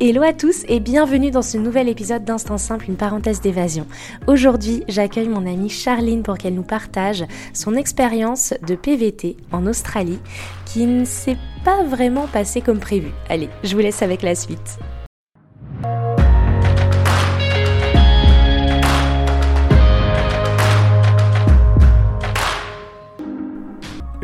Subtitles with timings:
[0.00, 3.86] Hello à tous et bienvenue dans ce nouvel épisode d'Instant Simple, une parenthèse d'évasion.
[4.26, 7.24] Aujourd'hui, j'accueille mon amie Charline pour qu'elle nous partage
[7.54, 10.18] son expérience de PVT en Australie
[10.66, 13.08] qui ne s'est pas vraiment passée comme prévu.
[13.30, 14.78] Allez, je vous laisse avec la suite.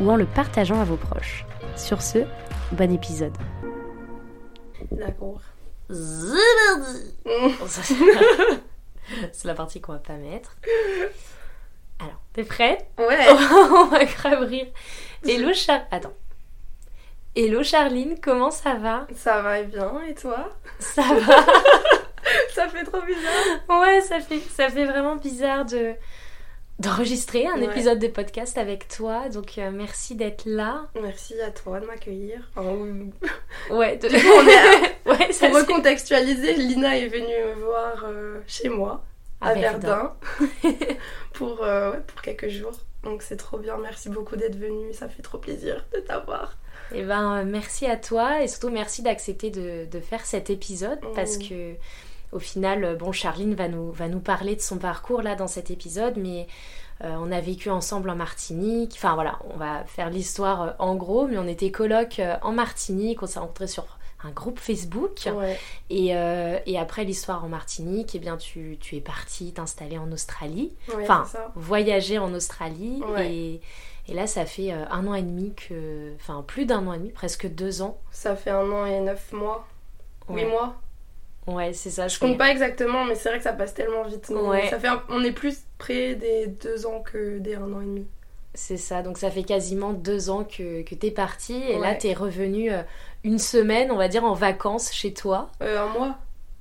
[0.00, 1.44] ou en le partageant à vos proches.
[1.76, 2.18] Sur ce,
[2.72, 3.36] bon épisode.
[4.90, 5.40] D'accord.
[9.32, 10.56] C'est la partie qu'on va pas mettre.
[11.98, 13.26] Alors, t'es prête Ouais.
[13.30, 14.66] On va grave rire.
[15.26, 15.80] Hello Char...
[15.90, 16.12] Attends.
[17.34, 19.06] Hello Charline, comment ça va?
[19.14, 20.50] Ça va bien, et toi?
[20.78, 21.36] Ça va
[22.54, 23.80] Ça fait trop bizarre.
[23.80, 25.94] Ouais, ça fait, ça fait vraiment bizarre de
[26.78, 27.64] d'enregistrer un Ouais.
[27.64, 29.28] épisode de podcast avec toi.
[29.28, 30.86] Donc euh, merci d'être là.
[31.00, 32.50] Merci à toi de m'accueillir.
[32.56, 33.10] Oui.
[33.70, 38.04] Ouais, de- on est à- ouais, ça Pour c'est- recontextualiser, Lina est venue me voir
[38.06, 39.02] euh, chez moi,
[39.40, 40.14] à, Verdun,
[41.34, 42.72] pour, euh, ouais, pour quelques jours.
[43.04, 46.56] Donc c'est trop bien, merci beaucoup d'être venue, ça fait trop plaisir de t'avoir.
[46.92, 51.36] Eh ben, merci à toi et surtout merci d'accepter de, de faire cet épisode parce
[51.38, 51.74] que
[52.32, 55.46] au final, euh, bon, Charline va nous, va nous parler de son parcours là dans
[55.46, 56.46] cet épisode, mais
[57.04, 58.92] euh, on a vécu ensemble en Martinique.
[58.96, 62.52] Enfin voilà, on va faire l'histoire euh, en gros, mais on était coloc euh, en
[62.52, 63.86] Martinique, on s'est rencontrés sur
[64.24, 65.56] un groupe Facebook Ouais,
[65.90, 70.74] et, et après l'histoire en Martinique, eh bien tu, tu es partie t'installer en Australie,
[70.92, 71.24] ouais, enfin
[71.54, 73.32] voyager en Australie Ouais.
[73.32, 73.60] et,
[74.08, 77.10] et là ça fait un an et demi que, enfin plus d'un an et demi,
[77.10, 77.96] presque deux ans.
[78.10, 79.68] Ça fait un an et neuf mois.
[80.28, 80.74] Huit mois.
[81.48, 82.08] Ouais, c'est ça.
[82.08, 84.28] Je compte pas exactement, mais c'est vrai que ça passe tellement vite.
[84.30, 84.68] Ouais.
[84.68, 87.84] Ça fait un- On est plus près des deux ans que des un an et
[87.86, 88.06] demi.
[88.54, 91.98] C'est ça, donc ça fait quasiment deux ans que, que t'es partie et là Ouais.
[91.98, 92.82] t'es revenue euh,
[93.24, 95.50] une semaine, on va dire, en vacances chez toi.
[95.62, 96.14] Euh, un mois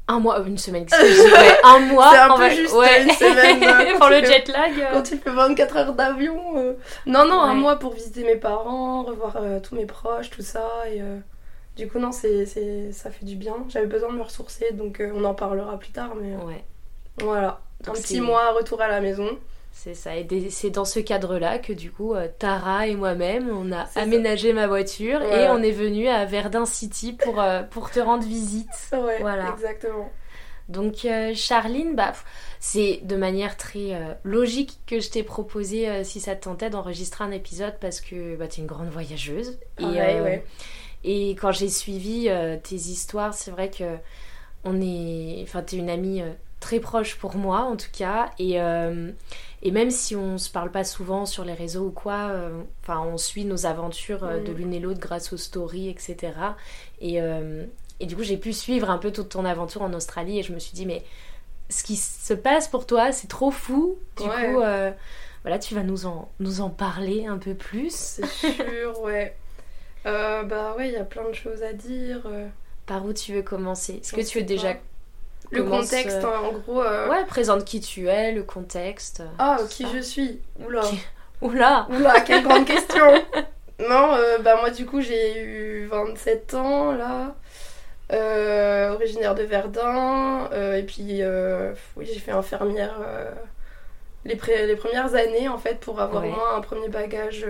[0.07, 2.11] Un mois, euh, une semaine, Ouais, un mois.
[2.11, 3.03] C'est un peu va- juste, ouais.
[3.03, 3.63] une semaine,
[3.95, 4.71] euh, Pour le jet lag.
[4.79, 4.85] euh.
[4.93, 6.39] Quand tu fais 24 heures d'avion.
[6.57, 6.73] euh,
[7.07, 10.69] Non, non, un mois pour visiter mes parents, revoir tous mes proches, tout ça.
[10.93, 11.01] Et
[11.77, 12.91] du coup, non, c'est, c'est...
[12.91, 13.55] ça fait du bien.
[13.69, 16.15] J'avais besoin de me ressourcer, donc euh, on en parlera plus tard.
[16.15, 16.63] Mais euh, Ouais,
[17.19, 17.61] voilà.
[17.85, 19.37] Donc un petit mois, retour à la maison.
[19.71, 20.15] c'est ça.
[20.15, 23.85] Et des- c'est dans ce cadre-là que du coup, euh, Tara et moi-même, on a
[23.85, 24.01] C'est ça.
[24.01, 28.23] aménagé ma voiture et on est venu à Verdun City pour, euh, pour te rendre
[28.25, 28.67] visite.
[28.93, 29.51] Ouais, Voilà.
[29.53, 30.09] exactement.
[30.69, 32.11] Donc euh, Charline, bah,
[32.59, 36.69] c'est de manière très euh, logique que je t'ai proposé, euh, si ça te tentait,
[36.69, 39.59] d'enregistrer un épisode parce que bah, tu es une grande voyageuse.
[39.79, 40.45] Et, euh, ouais.
[41.03, 43.97] Et quand j'ai suivi euh, tes histoires, c'est vrai que
[44.63, 48.31] on est, enfin, tu es une amie euh, très proche pour moi en tout cas.
[48.39, 49.11] Et, euh,
[49.61, 52.31] et même si on se parle pas souvent sur les réseaux ou quoi,
[52.83, 54.55] enfin, on suit nos aventures de Mm.
[54.57, 56.33] l'une et l'autre grâce aux stories, etc.
[57.01, 57.19] Et,
[57.99, 60.53] et du coup, j'ai pu suivre un peu toute ton aventure en Australie et je
[60.53, 61.03] me suis dit, mais
[61.69, 63.97] ce qui se passe pour toi, c'est trop fou.
[64.17, 64.29] Du Ouais.
[64.29, 64.59] coup,
[65.43, 67.93] voilà, tu vas nous en, nous en parler un peu plus.
[67.93, 69.35] C'est sûr, ouais.
[70.07, 72.21] Euh, bah ouais, il y a plein de choses à dire.
[72.25, 72.47] euh.
[72.85, 73.95] Par où tu veux commencer?
[74.01, 74.73] Est-ce que tu veux déjà.
[75.51, 76.81] Le commence, contexte, euh, hein, en gros.
[76.81, 79.23] euh, Ouais, présente qui tu es, le contexte.
[79.39, 79.89] Ah, qui ça.
[79.93, 80.41] je suis?
[80.65, 80.81] Oula.
[80.81, 80.99] Qui-
[81.41, 83.05] Oula Oula, quelle grande question
[83.79, 87.35] Non, euh, bah moi du coup j'ai eu 27 ans là,
[88.91, 91.21] originaire de Verdun, et puis
[91.95, 92.95] oui j'ai fait infirmière
[94.25, 96.29] les, les premières années en fait pour avoir Ouais.
[96.29, 97.45] moins un premier bagage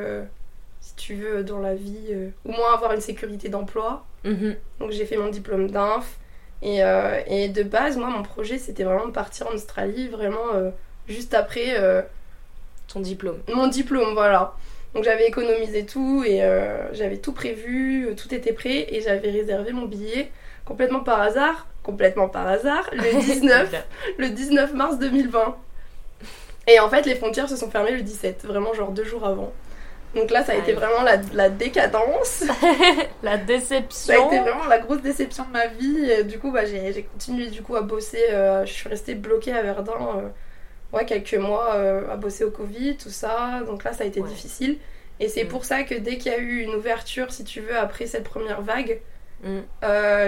[0.97, 4.05] tu veux dans la vie, euh, au moins avoir une sécurité d'emploi.
[4.25, 4.55] Mhm.
[4.79, 6.17] Donc j'ai fait mon diplôme d'inf.
[6.63, 10.53] Et, euh, et de base, moi, mon projet, c'était vraiment de partir en Australie, vraiment
[10.55, 10.71] euh,
[11.07, 11.75] juste après
[12.87, 13.37] Ton diplôme.
[13.53, 14.53] mon diplôme, voilà.
[14.95, 16.39] Donc j'avais économisé tout et
[16.93, 20.31] j'avais tout prévu, tout était prêt et j'avais réservé mon billet
[20.65, 23.85] complètement par hasard, complètement par hasard, le 19,
[24.17, 25.55] le 19 mars 2020.
[26.67, 29.53] Et en fait, les frontières se sont fermées le 17, vraiment genre deux jours avant.
[30.15, 32.43] Donc là, ça a été vraiment la, la décadence.
[33.23, 34.13] la déception.
[34.13, 36.09] Ça a été vraiment la grosse déception de ma vie.
[36.09, 38.23] Et du coup, bah, j'ai continué du coup à bosser.
[38.31, 40.27] euh, je suis restée bloquée à Verdun euh,
[40.97, 43.61] ouais, quelques mois euh, à bosser au Covid, tout ça.
[43.67, 44.29] Donc là, ça a été Ouais.
[44.29, 44.77] difficile.
[45.19, 45.47] Et c'est Mm.
[45.49, 48.23] pour ça que dès qu'il y a eu une ouverture, si tu veux, après cette
[48.23, 48.99] première vague,
[49.43, 49.59] Mm.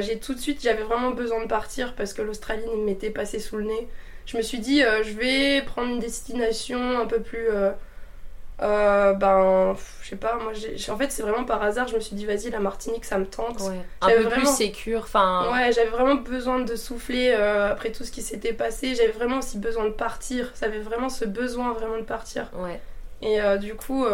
[0.02, 3.58] j'ai tout de suite, j'avais vraiment besoin de partir parce que l'Australie m'était passée sous
[3.58, 3.88] le nez.
[4.28, 7.48] Je me suis dit, je vais prendre une destination un peu plus.
[8.62, 12.00] Euh, ben, je sais pas, moi, j'ai- en fait, c'est vraiment par hasard, je me
[12.00, 13.60] suis dit, vas-y, la Martinique, ça me tente.
[13.62, 13.80] Ouais.
[14.02, 15.48] Un peu plus vraiment- sécure, enfin.
[15.54, 18.96] Ouais, j'avais vraiment besoin de souffler euh, après tout ce qui s'était passé.
[18.96, 20.52] J'avais vraiment aussi besoin de partir.
[20.60, 22.50] J'avais vraiment ce besoin vraiment de partir.
[22.56, 22.80] Ouais.
[23.22, 24.06] Et euh, du coup,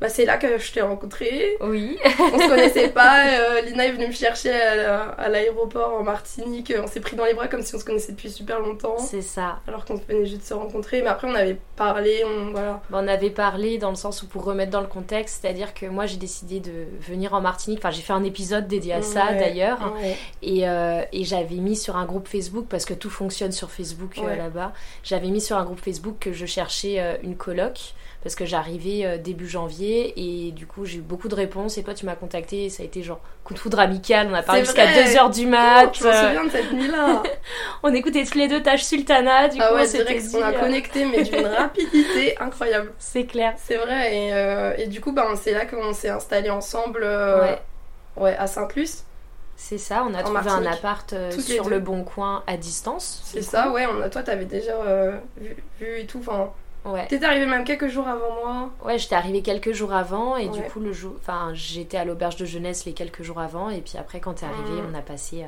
[0.00, 1.56] bah, c'est là que je t'ai rencontré.
[1.60, 1.98] Oui.
[2.18, 3.26] On se connaissait pas.
[3.38, 6.72] euh, Lina est venue me chercher à, à l'aéroport en Martinique.
[6.82, 8.98] On s'est pris dans les bras comme si on se connaissait depuis super longtemps.
[8.98, 9.60] C'est ça.
[9.68, 11.02] Alors qu'on venait juste de se rencontrer.
[11.02, 12.22] Mais après, on avait parlé.
[12.24, 12.80] On, voilà.
[12.90, 15.86] Bon, on avait parlé dans le sens où pour remettre dans le contexte, c'est-à-dire que
[15.86, 17.80] moi j'ai décidé de venir en Martinique.
[17.80, 19.38] Enfin, j'ai fait un épisode dédié à ça Ouais.
[19.38, 19.92] d'ailleurs.
[20.00, 20.16] Ouais.
[20.42, 24.18] Et, euh, et j'avais mis sur un groupe Facebook, parce que tout fonctionne sur Facebook
[24.18, 24.72] euh, là-bas,
[25.04, 29.18] j'avais mis sur un groupe Facebook que je cherchais une coloc, parce que j'arrivais euh,
[29.18, 32.64] début janvier, et du coup j'ai eu beaucoup de réponses, et toi tu m'as contacté,
[32.66, 35.04] et ça a été genre coup de foudre amical, on a parlé jusqu'à vrai.
[35.14, 37.22] 2h du mat, Oh, je me euh, souviens de cette nuit-là.
[37.82, 40.36] on écoutait tous les deux Tâche Sultana, du ah coup ouais, on s'était direct, dit,
[40.36, 42.92] on a euh, connecté, mais d'une rapidité incroyable.
[42.98, 43.54] c'est clair.
[43.56, 47.40] C'est vrai, et, euh, et du coup, bah, c'est là qu'on s'est installés ensemble euh,
[47.42, 47.58] Ouais.
[48.16, 49.04] ouais, à Sainte-Luce.
[49.62, 53.20] C'est ça, on a En trouvé un appart euh, sur le bon coin à distance.
[53.24, 53.84] C'est ça, ouais.
[53.86, 56.18] On a, toi, t'avais déjà euh, vu, vu et tout.
[56.20, 56.50] Enfin,
[56.84, 57.06] Ouais.
[57.08, 58.70] t'étais arrivé même quelques jours avant moi.
[58.84, 62.36] Ouais, j'étais arrivée quelques jours avant et du coup le jour, enfin j'étais à l'auberge
[62.36, 64.90] de jeunesse les quelques jours avant et puis après quand t'es arrivé, Mm.
[64.90, 65.46] on a passé, euh,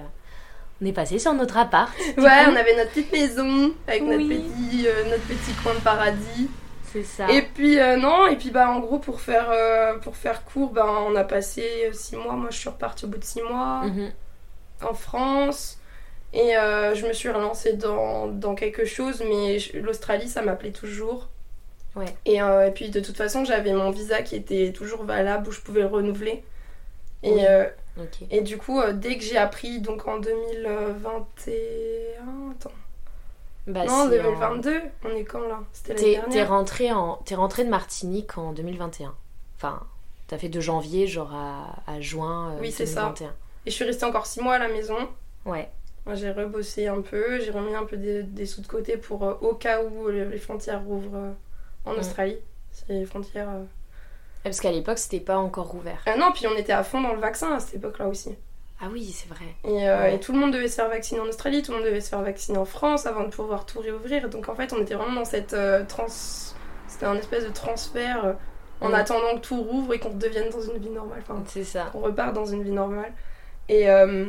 [0.83, 1.91] on est passé sur notre appart.
[2.19, 2.51] Ouais, coup.
[2.51, 6.51] on avait notre petite maison avec notre, petit, euh, notre petit coin de paradis.
[6.93, 7.31] C'est ça.
[7.31, 9.51] Et puis, euh, non, et puis, bah, en gros, pour faire,
[10.03, 12.35] pour faire court, bah, on a passé 6 mois.
[12.35, 13.85] Moi, je suis repartie au bout de 6 mois.
[13.85, 14.13] Mhm.
[14.85, 15.79] en France.
[16.35, 21.29] Et euh, je me suis relancée dans, dans quelque chose, mais l'Australie, ça m'appelait toujours.
[21.95, 22.07] Ouais.
[22.25, 25.53] Et, euh, et puis de toute façon, j'avais mon visa qui était toujours valable, où
[25.53, 26.43] je pouvais le renouveler.
[27.23, 27.45] Et, Oui.
[27.47, 27.67] euh,
[28.31, 32.53] et du coup, dès que j'ai appris, donc en 2021...
[32.53, 32.71] Attends.
[33.67, 35.61] Bah, non, c'est en- 2022 On est quand là?
[35.73, 39.15] C'était l'année T'es t'es dernière rentré en, t'es rentré de Martinique en 2021.
[39.57, 39.81] Enfin,
[40.27, 43.03] t'as fait de janvier genre à, à juin Oui, c'est ça.
[43.03, 43.29] 2021.
[43.67, 44.97] Et je suis restée encore 6 mois à la maison.
[45.45, 45.69] Ouais.
[46.07, 49.23] Moi, j'ai rebossé un peu, j'ai remis un peu des, des sous de côté pour
[49.25, 51.33] euh, au cas où les, les frontières rouvrent euh,
[51.85, 51.99] en Mm.
[51.99, 52.39] Australie.
[52.73, 53.49] C'est les frontières.
[53.51, 53.61] euh.
[53.61, 53.67] Ouais,
[54.51, 56.03] Parce qu'à l'époque c'était pas encore ouvert.
[56.07, 58.35] Ah non, puis on était à fond dans le vaccin à cette époque-là aussi.
[58.81, 59.45] Ah oui, c'est vrai.
[59.65, 60.15] Et, euh, Ouais.
[60.17, 62.09] et tout le monde devait se faire vacciner en Australie, tout le monde devait se
[62.09, 64.29] faire vacciner en France avant de pouvoir tout réouvrir.
[64.29, 66.07] Donc en fait, on était vraiment dans cette euh, trans.
[66.89, 68.33] C'était un espèce de transfert euh,
[68.81, 68.95] en Mm.
[68.95, 71.21] attendant que tout rouvre et qu'on redevienne dans une vie normale.
[71.23, 71.93] Enfin, C'est ça.
[71.95, 73.13] on repart dans une vie normale.
[73.69, 74.29] Et, euh,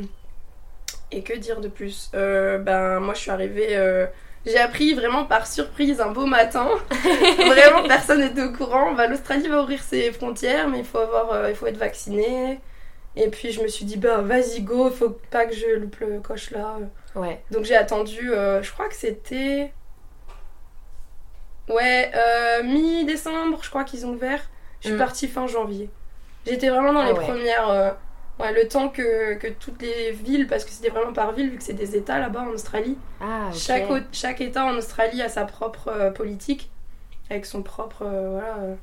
[1.16, 2.10] et que dire de plus?
[2.14, 4.06] Euh, Ben moi je suis arrivée, euh,
[4.46, 6.68] j'ai appris vraiment par surprise un beau matin.
[7.38, 8.92] vraiment personne n'était au courant.
[8.94, 12.60] Bah, L'Australie va ouvrir ses frontières, mais il faut avoir, euh, il faut être vacciné.
[13.16, 16.20] Et puis je me suis dit bah vas-y go, faut pas que je loupe le
[16.20, 16.78] coche là.
[17.14, 17.42] Ouais.
[17.52, 18.30] Donc j'ai attendu,
[18.62, 19.72] je crois que c'était.
[21.68, 22.10] Ouais,
[22.64, 24.40] mi-décembre, je crois qu'ils ont ouvert.
[24.80, 24.98] Je suis Mm.
[24.98, 25.88] partie fin janvier.
[26.46, 27.24] J'étais vraiment dans Ah les ouais.
[27.24, 27.96] premières.
[28.40, 31.56] Ouais, le temps que, que toutes les villes, parce que c'était vraiment par ville, vu
[31.58, 32.98] que c'est des États là-bas en Australie.
[33.20, 33.50] Ah.
[33.52, 36.70] Chaque, chaque État en Australie a sa propre euh, politique,
[37.30, 38.02] avec son propre.
[38.02, 38.56] euh, voilà.
[38.62, 38.74] euh,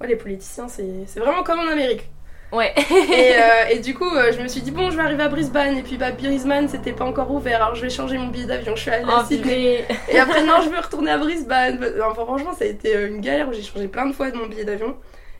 [0.00, 2.08] Ouais, les politiciens, c'est vraiment comme en Amérique.
[2.52, 2.72] Ouais.
[2.90, 3.34] Et,
[3.76, 5.76] et du coup, je me suis dit, bon, je vais arriver à Brisbane.
[5.76, 7.62] Et puis, bah, Brisbane, c'était pas encore ouvert.
[7.62, 8.74] Alors, je vais changer mon billet d'avion.
[8.74, 9.84] Je suis allée à Oh, Sydney.
[10.08, 11.78] Et après, non, je veux retourner à Brisbane.
[12.02, 14.46] Enfin, franchement, ça a été une galère où j'ai changé plein de fois de mon
[14.46, 14.96] billet d'avion.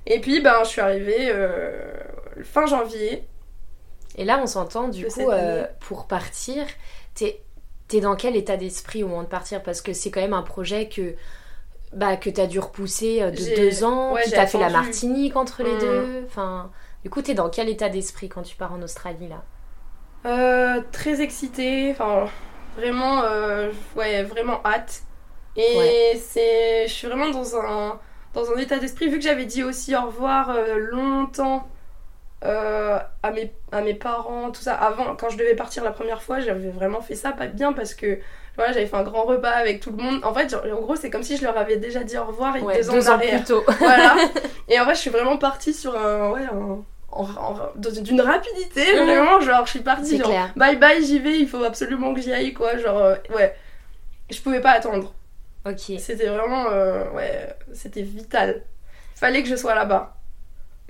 [0.06, 1.32] Et puis, ben, je suis arrivée
[2.44, 3.24] fin janvier.
[4.16, 6.66] Et là, on s'entend du coup euh, pour partir.
[7.14, 7.42] T'es
[7.92, 9.62] es dans quel état d'esprit au moment de partir?
[9.62, 11.14] Parce que c'est quand même un projet que
[11.92, 14.70] bah que t'as dû repousser euh, de deux ans, ouais, j'ai t'as fait la.
[14.70, 15.78] Martinique entre les Mm.
[15.78, 16.24] deux.
[16.26, 16.70] Enfin,
[17.04, 19.42] du coup, t'es dans quel état d'esprit quand tu pars en Australie là?
[20.26, 21.92] Euh, très excitée.
[21.92, 22.26] Enfin,
[22.76, 25.02] vraiment, euh, ouais, vraiment hâte.
[25.56, 26.20] Et Ouais.
[26.20, 26.86] c'est.
[26.88, 27.98] Je suis vraiment dans un,
[28.34, 31.68] dans un état d'esprit, vu que j'avais dit aussi au revoir longtemps.
[32.44, 34.74] Euh, à, mes, à mes parents, tout ça.
[34.74, 37.94] Avant, quand je devais partir la première fois, j'avais vraiment fait ça pas bien parce
[37.94, 38.18] que
[38.56, 40.20] voilà, j'avais fait un grand repas avec tout le monde.
[40.24, 42.56] En fait, genre, en gros, c'est comme si je leur avais déjà dit au revoir
[42.56, 43.38] et Ouais, deux ans deux ans derrière.
[43.44, 43.64] plus tôt.
[43.78, 44.16] Voilà.
[44.68, 46.30] Et en vrai, je suis vraiment partie sur un.
[46.30, 46.82] Ouais, un.
[47.12, 49.04] en- en- dans- d'une rapidité, Mhm.
[49.06, 50.52] vraiment, genre, je suis partie, genre, clair.
[50.56, 53.54] bye bye, j'y vais, il faut absolument que j'y aille, quoi, genre, euh, ouais.
[54.30, 55.12] Je pouvais pas attendre.
[55.66, 55.92] Ok.
[55.98, 58.62] C'était vraiment, euh, ouais, c'était vital.
[59.16, 60.14] Fallait que je sois là-bas.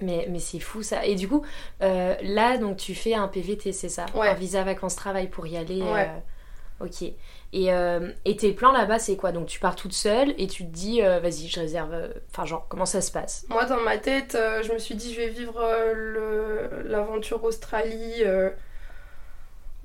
[0.01, 1.05] Mais, mais c'est fou ça.
[1.05, 1.45] Et du coup,
[1.83, 4.29] euh, là, donc tu fais un PVT, c'est ça Ouais.
[4.29, 5.83] Un visa vacances-travail pour y aller.
[5.83, 6.09] Ouais.
[6.09, 7.03] euh, Ok.
[7.53, 9.33] Et, euh, et tes plans là-bas, c'est quoi?
[9.33, 11.95] Donc tu pars toute seule et tu te dis, vas-y, je réserve.
[12.31, 13.45] Enfin, genre, comment ça se passe?
[13.51, 15.61] Moi, dans ma tête, je me suis dit, je vais vivre
[16.85, 18.23] l'aventure Australie.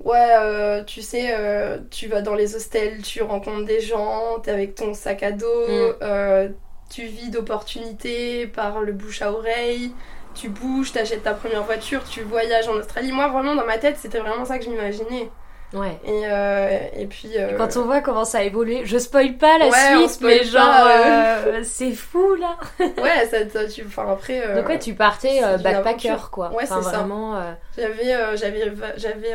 [0.00, 4.50] Ouais, euh, tu sais, euh, tu vas dans les hostels, tu rencontres des gens, t'es
[4.50, 5.94] avec ton sac à dos, Mm.
[6.02, 6.48] euh,
[6.90, 9.92] tu vis d'opportunités par le bouche à oreille,
[10.34, 13.12] tu bouges, t'achètes ta première voiture, tu voyages en Australie.
[13.12, 15.30] Moi, vraiment, dans ma tête, c'était vraiment ça que je m'imaginais.
[15.72, 15.98] Ouais.
[16.04, 17.30] Et, euh, et puis.
[17.36, 20.44] euh, Quand on voit comment ça a évolué, je spoil pas la Ouais, suite, mais
[20.44, 22.56] genre, euh, c'est fou là.
[22.78, 23.84] Ouais, ça, ça- tu.
[23.84, 24.54] Enfin, après.
[24.54, 26.50] Donc ouais, tu partais backpacker quoi.
[26.52, 26.98] Ouais, enfin, c'est ça.
[26.98, 27.42] vraiment.
[27.76, 29.34] J'avais j'avais j'avais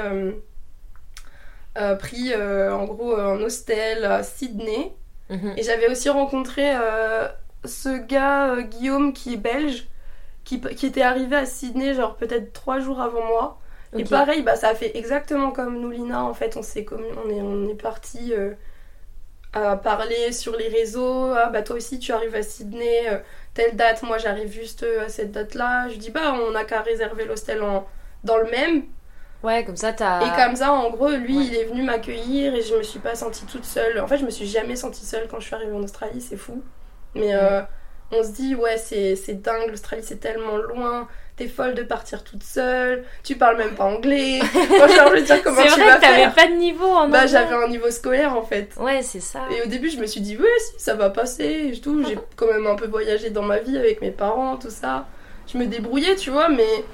[2.00, 4.93] pris en gros un hostel à Sydney
[5.29, 5.53] mhm.
[5.58, 6.72] et j'avais aussi rencontré
[7.65, 9.87] ce gars euh, Guillaume qui est belge
[10.43, 13.59] qui, qui était arrivé à Sydney genre peut-être trois jours avant moi
[13.95, 17.29] et pareil bah ça a fait exactement comme nous Lina en fait on s'est on
[17.29, 18.53] est on est parti euh,
[19.53, 23.19] à parler sur les réseaux ah bah toi aussi tu arrives à Sydney euh,
[23.53, 26.81] telle date moi j'arrive juste à cette date là je dis bah on n'a qu'à
[26.81, 27.85] réserver l'hostel en
[28.23, 28.83] dans le même
[29.43, 30.21] Ouais, comme ça t'as.
[30.21, 31.45] et comme ça, en gros, lui, Ouais.
[31.47, 33.99] il est venu m'accueillir et je me suis pas sentie toute seule.
[33.99, 36.37] En fait, je me suis jamais sentie seule quand je suis arrivée en Australie, c'est
[36.37, 36.61] fou.
[37.15, 37.61] Mais euh,
[38.11, 42.43] on se dit, ouais, c'est dingue, l'Australie c'est tellement loin, t'es folle de partir toute
[42.43, 44.39] seule, tu parles même pas anglais.
[44.53, 46.85] Moi, je veux dire, comment C'est tu vrai vas que t'avais faire pas de niveau
[46.85, 47.27] en Bah, anglais.
[47.29, 48.69] j'avais un niveau scolaire en fait.
[48.77, 49.41] Ouais, c'est ça.
[49.55, 52.03] Et au début, je me suis dit, ouais, si, ça va passer et tout.
[52.07, 55.07] J'ai quand même un peu voyagé dans ma vie avec mes parents, tout ça.
[55.51, 56.85] Je me débrouillais, tu vois, mais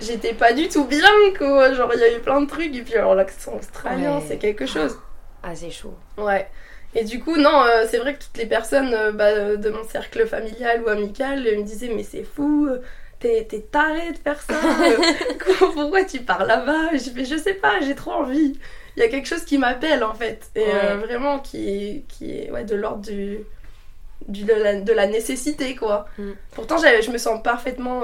[0.00, 1.00] j'étais pas du tout bien,
[1.38, 1.72] quoi.
[1.74, 2.74] Genre, il y a eu plein de trucs.
[2.74, 4.24] Et puis, alors, l'accent australien, Ouais.
[4.26, 4.98] c'est quelque chose.
[5.42, 5.94] Ah, c'est chaud.
[6.16, 6.48] Ouais.
[6.94, 9.70] Et du coup, non, euh, c'est vrai que toutes les personnes euh, bah, euh, de
[9.70, 12.68] mon cercle familial ou amical me disaient, mais c'est fou.
[13.20, 14.54] T'es taré de faire ça.
[15.74, 16.90] Pourquoi tu pars là-bas?
[16.94, 18.58] Je fais, je sais pas, j'ai trop envie.
[18.96, 20.50] Il y a quelque chose qui m'appelle en fait.
[20.56, 20.96] Et Ouais.
[20.96, 23.38] vraiment qui est, qui est ouais, de l'ordre du,
[24.26, 26.06] du- de, la, de la nécessité quoi.
[26.18, 26.30] Mm.
[26.52, 28.02] Pourtant, je me sens parfaitement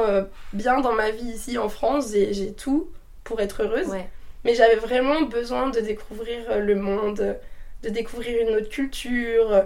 [0.52, 2.90] bien dans ma vie ici en France et j'ai tout
[3.24, 3.88] pour être heureuse.
[3.88, 4.08] Ouais.
[4.44, 7.36] Mais j'avais vraiment besoin de découvrir le monde,
[7.82, 9.64] de découvrir une autre culture.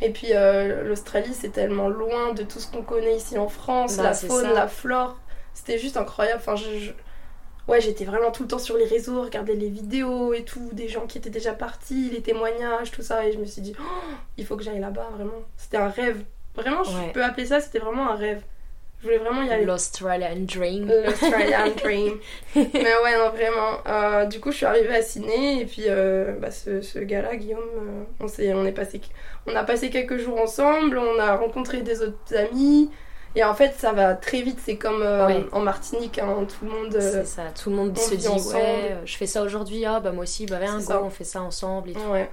[0.00, 3.96] Et puis euh, l'Australie, c'est tellement loin de tout ce qu'on connaît ici en France,
[3.96, 4.52] Bah, la faune, ça.
[4.52, 5.18] la flore.
[5.54, 6.38] C'était juste incroyable.
[6.40, 6.92] Enfin, je, je-
[7.66, 10.88] Ouais, j'étais vraiment tout le temps sur les réseaux, regarder les vidéos et tout, des
[10.88, 13.26] gens qui étaient déjà partis, les témoignages, tout ça.
[13.26, 13.82] Et je me suis dit, Oh,
[14.38, 15.42] il faut que j'aille là-bas, vraiment.
[15.58, 16.24] C'était un rêve.
[16.54, 17.12] Vraiment, je Ouais.
[17.12, 18.42] peux appeler ça, c'était vraiment un rêve.
[19.00, 19.64] Je voulais vraiment y aller.
[19.64, 20.88] L'Australian Dream.
[20.88, 22.18] L'Australian Dream.
[22.56, 23.78] Mais ouais, non, vraiment.
[23.86, 27.36] Euh, du coup, je suis arrivée à Sydney et puis euh, bah, ce, ce gars-là,
[27.36, 29.00] Guillaume, euh, on, s'est, on, est passé,
[29.46, 32.90] on a passé quelques jours ensemble, on a rencontré des autres amis.
[33.36, 34.58] Et en fait, ça va très vite.
[34.64, 35.44] C'est comme Ouais.
[35.52, 36.96] en Martinique, hein, tout le monde.
[37.00, 38.56] C'est ça, tout le monde on se dit ensemble.
[38.56, 41.24] ouais, je fais ça aujourd'hui, ah bah moi aussi, bah viens, C'est go, on fait
[41.24, 42.00] ça ensemble et tout.
[42.10, 42.28] Ouais.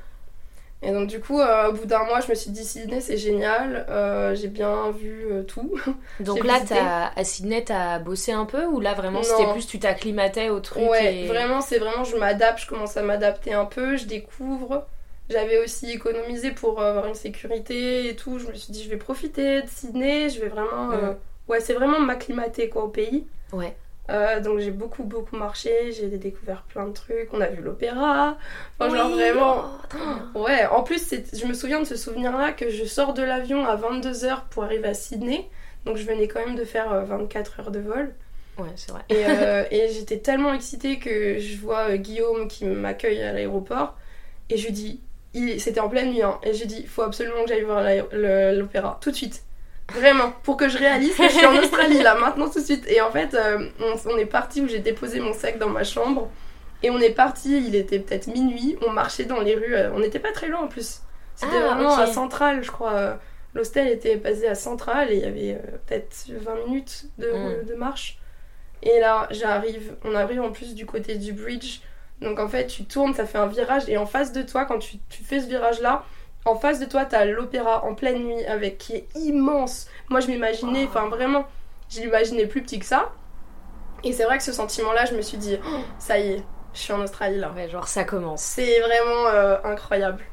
[0.82, 3.18] Et donc du coup, euh, au bout d'un mois, je me suis dit Sydney, c'est
[3.18, 3.86] génial.
[3.90, 5.74] Euh, j'ai bien vu euh, tout.
[6.20, 9.80] Donc là, t'as, à Sydney, t'as bossé un peu ou là vraiment c'était plus tu
[9.80, 11.28] t'acclimatais au truc Ouais, et...
[11.28, 14.86] vraiment, c'est vraiment, je m'adapte, je commence à m'adapter un peu, je découvre.
[15.30, 18.38] J'avais aussi économisé pour avoir une sécurité et tout.
[18.38, 20.92] Je me suis dit, je vais profiter de Sydney, je vais vraiment.
[20.92, 21.16] euh, Mm.
[21.48, 23.26] Ouais, c'est vraiment m'acclimater quoi au pays.
[23.54, 23.76] Ouais.
[24.10, 27.30] Euh, donc j'ai beaucoup, beaucoup marché, j'ai découvert plein de trucs.
[27.34, 28.38] On a vu l'opéra.
[28.80, 29.66] Enfin, genre vraiment.
[30.36, 30.40] oh.
[30.40, 33.76] Ouais, en plus, je me souviens de ce souvenir-là que je sors de l'avion à
[33.76, 35.50] 22h pour arriver à Sydney.
[35.86, 38.14] Donc je venais quand même de faire euh, 24 heures de vol.
[38.58, 39.02] Ouais, c'est vrai.
[39.10, 43.96] Et, euh, et j'étais tellement excitée que je vois euh, Guillaume qui m'accueille à l'aéroport
[44.50, 45.02] et je lui dis,
[45.34, 47.64] il- c'était en pleine nuit, hein, et je lui dis, il faut absolument que j'aille
[47.64, 47.84] voir
[48.14, 49.45] l'opéra, tout de suite.
[49.94, 52.86] Vraiment, pour que je réalise que je suis en Australie là, maintenant tout de suite.
[52.90, 55.84] Et en fait, euh, on, on est parti où j'ai déposé mon sac dans ma
[55.84, 56.30] chambre
[56.84, 60.00] et on est parti, il était peut-être minuit, on marchait dans les rues, euh, on
[60.00, 61.02] n'était pas très loin en plus.
[61.36, 63.20] C'était Ah, vraiment à Centrale, je crois.
[63.54, 67.66] L'hostel était basé à Centrale et il y avait euh, peut-être 20 minutes de, Mm.
[67.66, 68.18] de marche.
[68.84, 71.80] Et là, j'arrive, on arrive en plus du côté du bridge.
[72.22, 73.84] Donc en fait, tu tournes, ça fait un virage.
[73.88, 76.04] Et en face de toi, quand tu, tu fais ce virage-là,
[76.46, 79.88] en face de toi, t'as l'opéra en pleine nuit avec qui est immense.
[80.10, 81.46] Moi, je m'imaginais, enfin vraiment,
[81.90, 83.12] je l'imaginais plus petit que ça.
[84.04, 86.80] Et c'est vrai que ce sentiment-là, je me suis dit, Oh, ça y est, je
[86.80, 87.52] suis en Australie là.
[87.52, 88.42] Ouais, genre ça commence.
[88.42, 90.24] C'est vraiment euh, incroyable.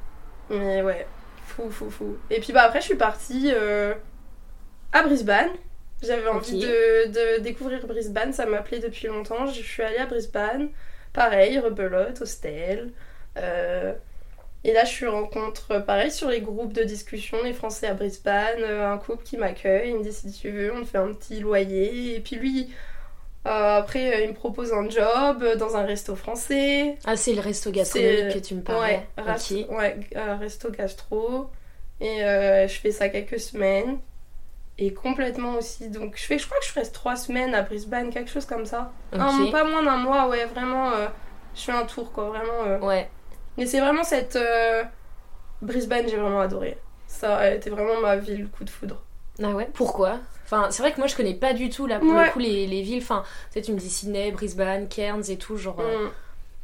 [0.51, 1.07] Mais ouais,
[1.47, 2.17] fou, fou, fou.
[2.29, 3.95] Et puis bah après, je suis partie euh,
[4.93, 5.51] à Brisbane.
[6.03, 9.47] J'avais envie de découvrir Brisbane, ça m'appelait depuis longtemps.
[9.47, 10.69] Je suis allée à Brisbane,
[11.13, 12.93] pareil, rebelote, hostel.
[13.39, 13.95] Euh,
[14.65, 18.97] Et là, je rencontre, pareil, sur les groupes de discussion, les Français à Brisbane, un
[18.99, 19.91] couple qui m'accueille.
[19.91, 22.15] Il me dit si tu veux, on te fait un petit loyer.
[22.17, 22.71] Et puis lui,
[23.45, 26.97] après, il me propose un job dans un resto français.
[27.05, 29.07] Ah, c'est le resto gastronomique que tu me parlais.
[29.19, 29.99] Ouais, ouais
[30.39, 31.51] resto gastro.
[32.01, 33.99] Et je fais ça quelques semaines
[34.79, 35.89] et complètement aussi.
[35.89, 38.67] Donc je fais, je crois que je reste trois semaines à Brisbane, quelque chose comme
[38.67, 38.93] ça.
[39.51, 40.91] pas moins d'un mois, ouais, vraiment.
[40.91, 41.07] Euh,
[41.55, 42.65] je fais un tour, quoi, vraiment.
[42.67, 42.79] Euh.
[42.81, 43.09] Ouais.
[43.59, 44.83] Mais c'est vraiment cette euh,
[45.61, 46.79] Brisbane, j'ai vraiment adoré.
[47.07, 49.03] Ça a été vraiment ma ville coup de foudre.
[49.43, 49.69] Ah ouais.
[49.75, 50.19] Pourquoi?
[50.45, 52.67] Enfin, c'est vrai que moi je connais pas du tout là pour le coup les,
[52.67, 53.03] les villes.
[53.03, 55.79] Enfin, tu sais, tu me dis Sydney, Brisbane, Cairns et tout, genre.
[55.79, 56.11] Mm.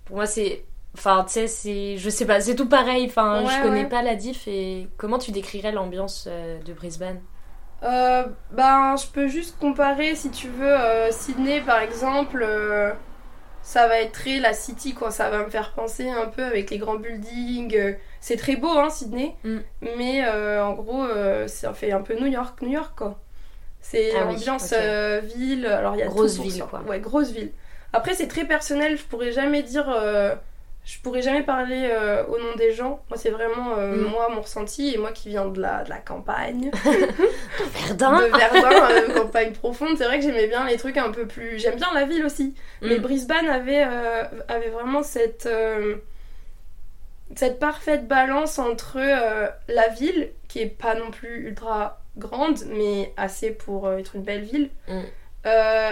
[0.04, 0.64] pour moi c'est
[0.95, 1.97] Enfin, tu sais, c'est.
[1.97, 3.07] Je sais pas, c'est tout pareil.
[3.07, 4.49] Enfin, je connais pas la diff.
[4.49, 7.21] Et comment tu décrirais l'ambiance de Brisbane?
[7.83, 12.92] Euh, ben, je peux juste comparer, si tu veux, euh, Sydney par exemple, euh,
[13.68, 15.10] ça va être très la city, quoi.
[15.10, 17.96] Ça va me faire penser un peu avec les grands buildings.
[18.18, 19.58] c'est très beau, hein, Sydney, mm.
[19.98, 20.26] mais
[20.58, 21.04] en gros,
[21.46, 23.20] ça fait un peu New York, New York, quoi.
[23.82, 24.72] C'est ah l'ambiance
[25.37, 26.80] ville, alors il y a grosse ville, quoi.
[26.88, 27.52] Ouais, grosse ville.
[27.92, 29.87] Après, c'est très personnel, je pourrais jamais dire
[30.88, 33.02] je pourrais jamais parler euh, au nom des gens.
[33.11, 34.04] Moi, c'est vraiment euh, mm.
[34.04, 36.71] moi, mon ressenti, et moi qui viens de la, de la campagne.
[36.85, 39.99] de Verdun De Verdun, euh, campagne profonde.
[39.99, 41.59] C'est vrai que j'aimais bien les trucs un peu plus.
[41.59, 42.54] J'aime bien la ville aussi.
[42.80, 42.88] Mm.
[42.88, 43.87] Mais Brisbane avait,
[44.49, 45.47] avait vraiment cette.
[47.37, 53.50] cette parfaite balance entre la ville, qui est pas non plus ultra grande, mais assez
[53.50, 54.71] pour être une belle ville.
[54.88, 55.02] Mm.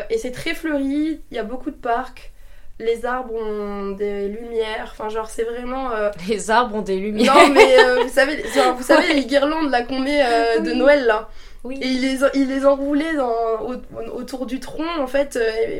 [0.08, 2.32] et c'est très fleuri, il y a beaucoup de parcs
[2.78, 4.90] les arbres ont des lumières.
[4.92, 5.92] Enfin, genre, c'est vraiment.
[5.92, 7.34] Euh, les arbres ont des lumières.
[7.34, 8.42] Non, mais euh, vous savez,
[8.76, 11.28] vous savez les guirlandes là qu'on met euh, de Noël là.
[11.64, 11.80] Oui.
[11.82, 13.34] Et il les, il les enroulait dans,
[14.14, 15.36] autour du tronc en fait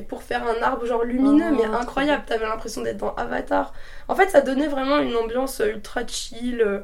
[0.09, 2.25] pour faire un arbre genre lumineux, mais oh, incroyable.
[2.27, 3.73] T'avais l'impression d'être dans Avatar.
[4.09, 6.83] En fait, ça donnait vraiment une ambiance ultra chill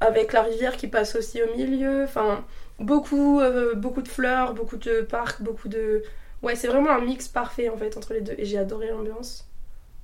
[0.00, 2.02] avec la rivière qui passe aussi au milieu.
[2.02, 2.44] Enfin,
[2.80, 3.40] beaucoup,
[3.76, 6.02] beaucoup de fleurs, beaucoup de parcs, beaucoup de
[6.46, 9.48] Ouais, c'est vraiment un mix parfait en fait entre les deux et j'ai adoré l'ambiance.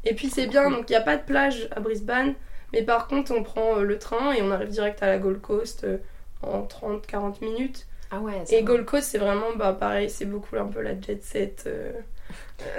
[0.03, 2.35] Et puis c'est bien, donc il n'y a pas de plage à Brisbane,
[2.73, 5.41] mais par contre on prend euh, le train et on arrive direct à la Gold
[5.41, 5.99] Coast euh,
[6.43, 7.87] en 30-40 minutes.
[8.11, 11.23] Ah ouais, Et Gold Coast c'est vraiment bah, pareil, c'est beaucoup un peu la jet
[11.23, 11.63] set.
[11.69, 11.93] Euh,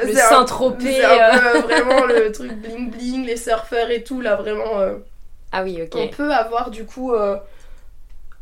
[0.03, 0.95] le Saint-Tropez.
[0.95, 4.99] C'est vraiment le truc bling bling, les surfeurs et tout là vraiment.
[5.53, 5.95] ah oui, ok.
[5.95, 7.13] On peut avoir du coup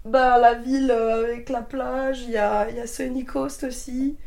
[0.03, 4.17] bah, la ville avec la plage, il y a, y a Sunny Coast aussi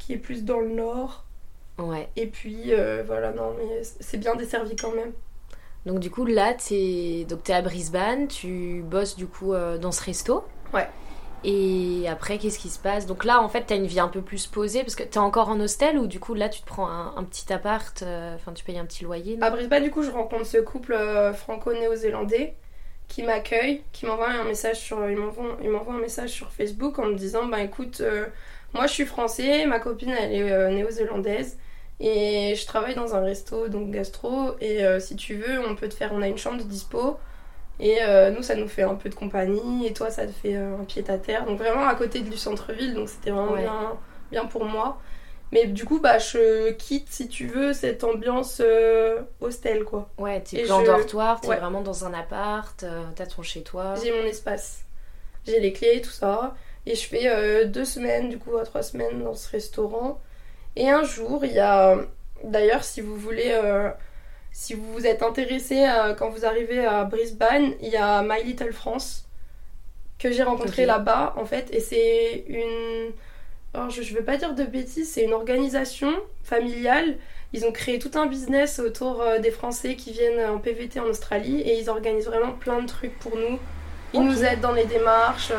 [0.00, 1.24] qui est plus dans le nord.
[1.78, 2.08] Ouais.
[2.16, 5.12] Et puis euh, voilà, non, mais c'est bien desservi quand même.
[5.86, 10.02] Donc du coup là, t'es es à Brisbane, tu bosses du coup euh, dans ce
[10.02, 10.44] resto.
[10.74, 10.88] Ouais.
[11.42, 13.06] Et après, qu'est-ce qui se passe?
[13.06, 15.48] Donc là, en fait, t'as une vie un peu plus posée parce que t'es encore
[15.48, 18.62] en hostel ou du coup là, tu te prends un, petit appart, euh, enfin tu
[18.62, 19.38] payes un petit loyer.
[19.40, 20.98] à Brisbane, du coup, je rencontre ce couple
[21.34, 22.54] franco-néo-zélandais
[23.08, 27.14] qui m'accueille, qui m'envoie un message sur, il m'envoie un message sur Facebook en me
[27.14, 28.02] disant, bah écoute,
[28.74, 31.58] moi, je suis français, ma copine, elle est euh, néo-zélandaise.
[31.98, 34.54] Et je travaille dans un resto, donc gastro.
[34.60, 36.12] Et euh, si tu veux, on peut te faire.
[36.12, 37.18] On a une chambre de dispo.
[37.78, 39.86] Et euh, nous, ça nous fait un peu de compagnie.
[39.86, 41.44] Et toi, ça te fait un pied à terre.
[41.44, 42.94] Donc vraiment à côté du centre-ville.
[42.94, 43.98] Donc c'était vraiment bien,
[44.30, 44.98] bien pour moi.
[45.52, 48.62] Mais du coup, bah, je quitte, si tu veux, cette ambiance
[49.40, 50.08] hostel, quoi.
[50.16, 52.84] Ouais, t'es plus en dortoir, t'es vraiment dans un appart,
[53.16, 53.94] t'as ton chez-toi.
[54.02, 54.84] J'ai mon espace.
[55.44, 56.54] J'ai les clés, tout ça.
[56.86, 60.20] Et je fais euh, deux semaines, du coup, à trois semaines dans ce restaurant.
[60.76, 61.96] Et un jour, il y a.
[62.44, 63.50] D'ailleurs, si vous voulez.
[63.52, 63.90] Euh,
[64.52, 65.86] si vous vous êtes intéressé
[66.18, 69.30] quand vous arrivez à Brisbane, il y a My Little France
[70.20, 71.72] que j'ai rencontré là-bas en fait.
[71.72, 73.12] Et c'est une.
[73.72, 76.12] Alors, je ne veux pas dire de bêtises, c'est une organisation
[76.42, 77.16] familiale.
[77.52, 81.04] Ils ont créé tout un business autour euh, des Français qui viennent en PVT en
[81.04, 83.58] Australie et ils organisent vraiment plein de trucs pour nous.
[84.12, 85.52] Ils nous aident dans les démarches.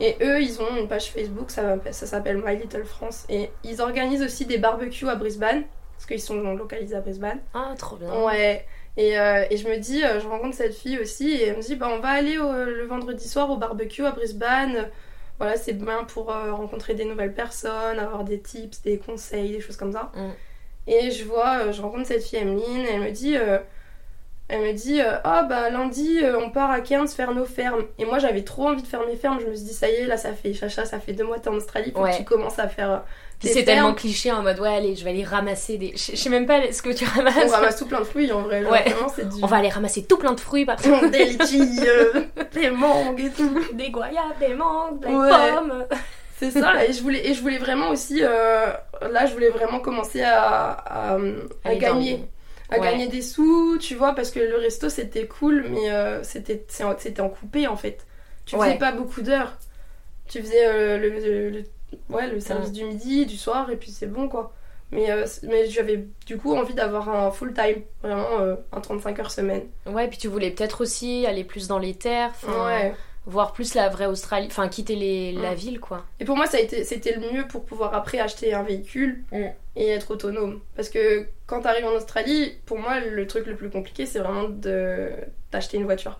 [0.00, 3.24] Et eux, ils ont une page Facebook, ça, ça s'appelle My Little France.
[3.28, 7.40] Et ils organisent aussi des barbecues à Brisbane, parce qu'ils sont localisés à Brisbane.
[7.54, 8.12] Ah, trop bien.
[8.24, 8.66] Ouais.
[8.96, 11.62] Et, euh, et je me dis, euh, je rencontre cette fille aussi, et elle me
[11.62, 14.88] dit, bah, on va aller le vendredi soir au barbecue à Brisbane.
[15.38, 19.60] Voilà, c'est bien pour euh, rencontrer des nouvelles personnes, avoir des tips, des conseils, des
[19.60, 20.12] choses comme ça.
[20.14, 20.30] Mm.
[20.86, 23.36] Et je vois, je rencontre cette fille Emeline, et elle me dit
[24.48, 27.84] elle me dit Ah oh, bah lundi euh, on part à Cairns faire nos fermes.
[27.98, 29.38] Et moi j'avais trop envie de faire mes fermes.
[29.40, 31.38] Je me suis dit ça y est là ça fait chacha ça fait deux mois
[31.38, 32.90] que t'es en Australie faut que tu commences à faire.
[32.90, 32.98] Euh,
[33.40, 35.92] c'est tellement cliché en mode ouais allez je vais aller ramasser des.
[35.96, 37.34] Je sais même pas ce que tu ramasses.
[37.46, 38.64] On ramasse tout plein de fruits en vrai.
[38.64, 38.84] ouais.
[39.42, 40.76] On va aller ramasser tout plein de fruits par
[41.10, 42.22] Des litchis, euh,
[42.54, 43.60] des mangues et tout.
[43.72, 45.84] Des goyabes, des mangues, des pommes.
[46.38, 50.22] C'est ça, et je voulais, et je voulais vraiment aussi, là je voulais vraiment commencer
[50.22, 51.18] à, à,
[51.64, 52.24] à gagner
[52.74, 52.90] à Ouais.
[52.90, 56.94] gagner des sous, tu vois, parce que le resto c'était cool, mais euh, c'était en-
[56.98, 58.06] c'était en coupé en fait.
[58.46, 58.78] Tu faisais Ouais.
[58.78, 59.56] pas beaucoup d'heures.
[60.28, 61.64] Tu faisais euh, le, le- le-
[62.14, 62.72] ouais, le service Mm.
[62.72, 64.52] du midi, du soir, et puis c'est bon quoi.
[64.92, 69.18] Mais, euh, mais j'avais du coup envie d'avoir un full time, vraiment euh, un 35
[69.18, 69.62] heures semaine.
[69.86, 72.94] Ouais, puis tu voulais peut-être aussi aller plus dans les terres, Ouais.
[73.26, 76.04] Voir plus la vraie Australie, enfin quitter les, la ville quoi.
[76.20, 79.24] Et pour moi, ça a été, c'était le mieux pour pouvoir après acheter un véhicule
[79.32, 79.46] Mm.
[79.76, 80.60] et être autonome.
[80.76, 84.18] Parce que quand tu arrives en Australie, pour moi, le truc le plus compliqué, c'est
[84.18, 85.10] vraiment de
[85.52, 86.18] d'acheter une voiture.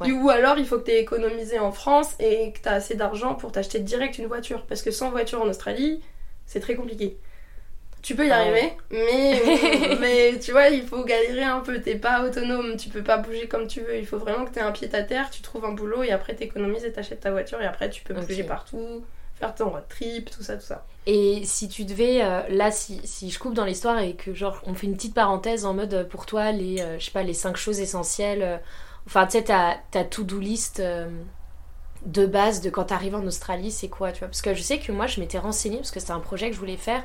[0.00, 0.10] Ouais.
[0.10, 2.94] Ou alors, il faut que tu aies économisé en France et que tu as assez
[2.94, 4.64] d'argent pour t'acheter direct une voiture.
[4.66, 6.00] Parce que sans voiture en Australie,
[6.46, 7.18] c'est très compliqué.
[8.02, 11.80] Tu peux y arriver, mais, mais tu vois, il faut galérer un peu.
[11.80, 13.98] T'es pas autonome, tu peux pas bouger comme tu veux.
[13.98, 16.10] Il faut vraiment que tu aies un pied à terre, tu trouves un boulot et
[16.10, 18.26] après t'économises et t'achètes ta voiture et après tu peux Ok.
[18.26, 20.86] bouger partout, faire ton road trip, tout ça, tout ça.
[21.06, 24.60] Et si tu devais, euh, là, si, si je coupe dans l'histoire et que genre
[24.66, 27.22] on fait une petite parenthèse en mode euh, pour toi les, euh, je sais pas,
[27.22, 28.56] les cinq choses essentielles, euh,
[29.06, 30.82] enfin tu sais ta, ta to-do list
[32.06, 34.28] de base de quand t'arrives en Australie, c'est quoi, tu vois?
[34.28, 36.54] Parce que je sais que moi je m'étais renseignée parce que c'était un projet que
[36.54, 37.02] je voulais faire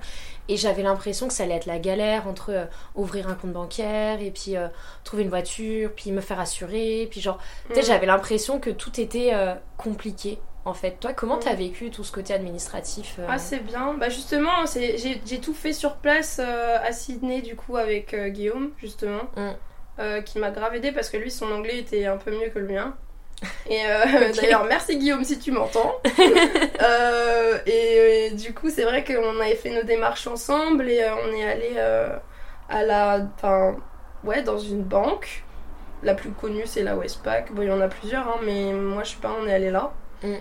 [0.47, 4.21] et j'avais l'impression que ça allait être la galère entre euh, ouvrir un compte bancaire
[4.21, 4.67] et puis euh,
[5.03, 7.85] trouver une voiture, puis me faire assurer, puis genre, tu sais, Mm.
[7.85, 10.39] j'avais l'impression que tout était euh, compliqué.
[10.65, 11.41] En fait, toi, comment Mm.
[11.41, 13.93] t'as vécu tout ce côté administratif Ah, c'est bien.
[13.93, 19.21] Bah, justement, c'est- j'ai tout fait sur place à Sydney, du coup, avec Guillaume, justement,
[19.37, 20.23] Mm.
[20.25, 22.67] qui m'a grave aidé parce que lui, son anglais était un peu mieux que le
[22.67, 22.95] mien.
[23.69, 25.95] Et euh, d'ailleurs, merci Guillaume si tu m'entends.
[26.81, 31.15] Euh, et, euh, du coup, c'est vrai qu'on avait fait nos démarches ensemble et euh,
[31.23, 31.77] on est allé
[32.69, 33.27] à la.
[33.35, 33.77] Enfin,
[34.23, 35.43] ouais, dans une banque.
[36.03, 37.53] La plus connue, c'est la Westpac.
[37.53, 39.71] Bon, il y en a plusieurs, hein, mais moi, je sais pas, on est allé
[39.71, 39.93] là.
[40.21, 40.33] Mm.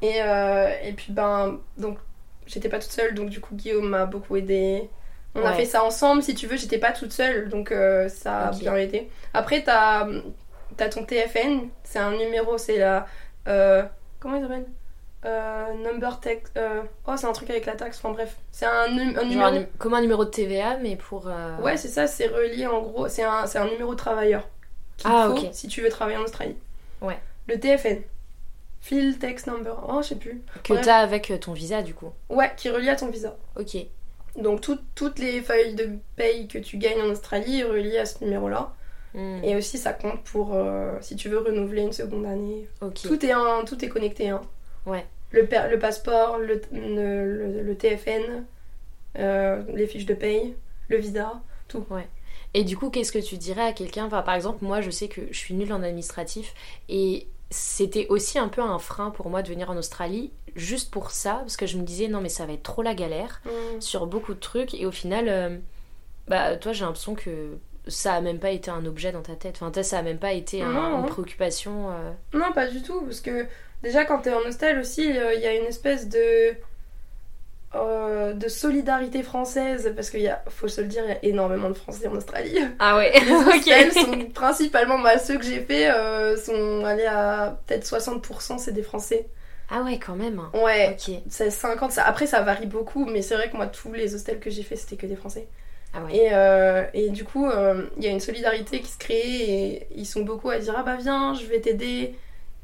[0.00, 1.98] Et, et puis, ben, donc,
[2.46, 4.88] j'étais pas toute seule, donc du coup, Guillaume m'a beaucoup aidé.
[5.34, 7.72] On a fait ça ensemble, si tu veux, j'étais pas toute seule, donc
[8.08, 9.10] ça a bien aidé.
[9.34, 10.08] Après, t'as
[10.80, 13.06] as ton TFN, c'est un numéro, c'est la.
[13.48, 13.82] euh,
[14.20, 14.66] comment il s'appelle?
[15.24, 16.50] Euh, Number tax.
[16.56, 18.36] euh, oh, c'est un truc avec la taxe, enfin bref.
[18.50, 19.42] C'est un, numéro.
[19.44, 21.28] un comme un numéro de TVA, mais pour.
[21.28, 23.06] euh, Ouais, c'est ça, c'est relié en gros.
[23.08, 24.48] C'est un, un numéro de travailleur
[25.04, 25.48] Ah, faut ok.
[25.52, 26.56] si tu veux travailler en Australie.
[27.00, 27.18] Ouais.
[27.48, 27.98] Le TFN.
[28.80, 29.76] Field Tax Number.
[29.88, 30.42] Oh, je sais plus.
[30.64, 32.10] que t'as avec ton visa, du coup.
[32.28, 33.36] Ouais, qui est relié à ton visa.
[33.56, 33.76] Ok.
[34.36, 38.06] Donc tout- toutes les feuilles de paye que tu gagnes en Australie est reliées à
[38.06, 38.72] ce numéro-là.
[39.14, 42.66] Hmm, Et aussi ça compte pour euh, si tu veux renouveler une seconde année.
[43.02, 43.32] Tout est,
[43.66, 44.30] tout est connecté.
[44.30, 44.40] Hein.
[44.86, 45.06] Ouais.
[45.32, 48.44] Le, le passeport, le, le, TFN,
[49.18, 50.54] euh, les fiches de paye,
[50.88, 51.84] le visa, tout.
[52.54, 54.04] Et du coup, qu'est-ce que tu dirais à quelqu'un?
[54.06, 56.52] Enfin, Par exemple, moi, je sais que je suis nulle en administratif
[56.88, 61.10] et c'était aussi un peu un frein pour moi de venir en Australie, juste pour
[61.10, 63.40] ça, parce que je me disais non, mais ça va être trop la galère
[63.80, 64.74] sur beaucoup de trucs.
[64.74, 65.56] Et au final, euh,
[66.28, 67.56] bah, toi, j'ai l'impression que
[67.88, 69.58] ça a même pas été un objet dans ta tête.
[69.60, 71.00] Enfin, ça a même pas été un- Non.
[71.00, 71.90] une préoccupation.
[71.90, 73.46] euh, Non, pas du tout, parce que
[73.82, 76.54] déjà quand t'es en hostel aussi, euh, il y a une espèce de
[77.74, 81.24] euh, de solidarité française, parce qu'il y a, faut se le dire, il y a
[81.24, 82.58] énormément de Français en Australie.
[82.78, 85.88] Ah ouais, Les hostels sont principalement, bah, ceux que j'ai fait
[86.36, 89.26] sont allés à peut-être 60%, c'est des Français.
[89.70, 90.38] Ah ouais, quand même.
[90.52, 91.14] Ouais, Ok.
[91.30, 94.38] c'est 50, ça, après ça varie beaucoup, mais c'est vrai que moi tous les hostels
[94.38, 95.48] que j'ai fait c'était que des Français.
[95.94, 96.06] Ah.
[96.10, 99.88] Et, euh, et du coup, euh, il y a une solidarité qui se crée et
[99.94, 102.18] ils sont beaucoup à dire Ah bah viens, je vais t'aider.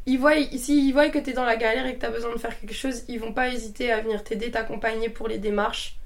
[0.06, 2.58] Ils voient, s'ils voient que t'es dans la galère et que t'as besoin de faire
[2.58, 5.98] quelque chose, ils vont pas hésiter à venir t'aider, t'accompagner pour les démarches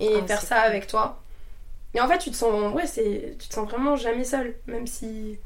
[0.00, 0.64] et Ah, faire ça cool.
[0.64, 1.22] avec toi.
[1.94, 4.86] Et en fait, tu te sens, ouais, c'est, tu te sens vraiment jamais seul, même
[4.86, 5.38] si.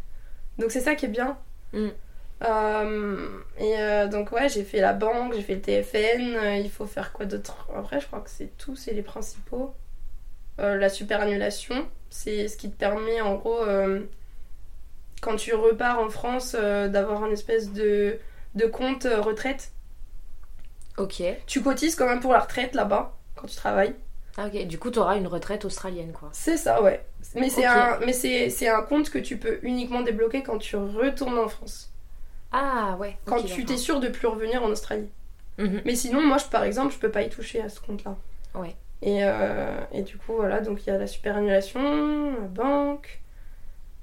[0.59, 1.38] Donc c'est ça qui est bien.
[1.72, 1.88] Mm.
[2.42, 6.37] Euh, et euh, donc ouais, j'ai fait la banque, j'ai fait le TFN.
[6.37, 7.68] euh, il faut faire quoi d'autre?
[7.76, 9.74] Après, je crois que c'est tout, c'est les principaux.
[10.61, 14.01] Euh, la superannulation, c'est ce qui te permet en gros, euh,
[15.23, 18.18] quand tu repars en France, euh, d'avoir un espèce de,
[18.55, 19.73] de compte retraite.
[20.99, 21.23] Ok.
[21.46, 23.94] Tu cotises quand même pour la retraite là-bas, quand tu travailles.
[24.37, 24.66] Ah, ok.
[24.66, 26.29] Du coup, t'auras une retraite australienne, quoi.
[26.33, 27.05] C'est ça, ouais.
[27.35, 30.77] Mais c'est un, mais c'est, c'est un compte que tu peux uniquement débloquer quand tu
[30.77, 31.90] retournes en France.
[32.53, 33.16] Ah ouais.
[33.25, 35.09] Quand tu t'es sûr de plus revenir en Australie.
[35.59, 35.83] Mhm.
[35.85, 38.16] Mais sinon, moi, je, par exemple, je peux pas y toucher à ce compte-là.
[38.55, 38.75] Ouais.
[39.02, 43.20] Et, euh, et du coup, voilà, donc il y a la superannulation, la banque.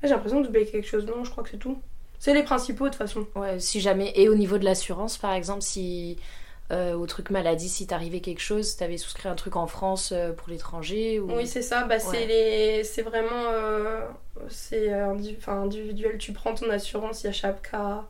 [0.03, 1.05] J'ai l'impression d'oublier quelque chose.
[1.05, 1.81] Non, je crois que c'est tout.
[2.19, 3.27] C'est les principaux, de toute façon.
[3.35, 4.11] Ouais, si jamais.
[4.15, 6.17] Et au niveau de l'assurance, par exemple, si.
[6.71, 10.33] euh, au truc maladie, si t'arrivait quelque chose, t'avais souscrit un truc en France euh,
[10.33, 11.31] pour l'étranger ou...
[11.35, 11.85] Oui, c'est ça.
[11.85, 12.83] Bah, c'est les...
[12.83, 13.51] c'est vraiment...
[13.53, 14.01] euh,
[14.49, 14.91] C'est
[15.47, 16.17] individuel.
[16.17, 18.05] Tu prends ton assurance, il y a Chapka.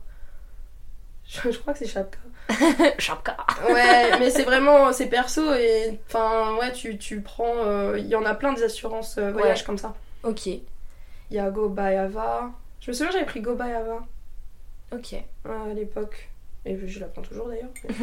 [1.28, 2.18] Je, je crois que c'est Chapka.
[2.98, 3.36] Chapka.
[3.68, 4.92] Ouais, mais c'est vraiment...
[4.92, 6.00] C'est perso et...
[6.06, 7.64] Enfin, ouais, tu, tu prends...
[7.64, 9.64] euh, Il y en a plein des assurances euh, voyage Ouais.
[9.66, 9.94] comme ça.
[10.22, 10.46] Ok.
[10.46, 10.62] Il
[11.30, 12.50] y a Go Bayava.
[12.80, 14.00] Je me souviens, j'avais pris Go Bayava
[14.92, 15.14] Ok.
[15.44, 16.30] à l'époque.
[16.64, 17.68] Et je l'apprends toujours d'ailleurs.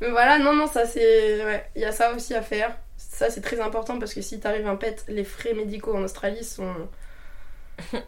[0.00, 1.44] Mais voilà, non, non, ça c'est.
[1.44, 2.76] Ouais, il y a ça aussi à faire.
[2.96, 6.44] Ça c'est très important parce que si t'arrives un pet, les frais médicaux en Australie
[6.44, 6.72] sont.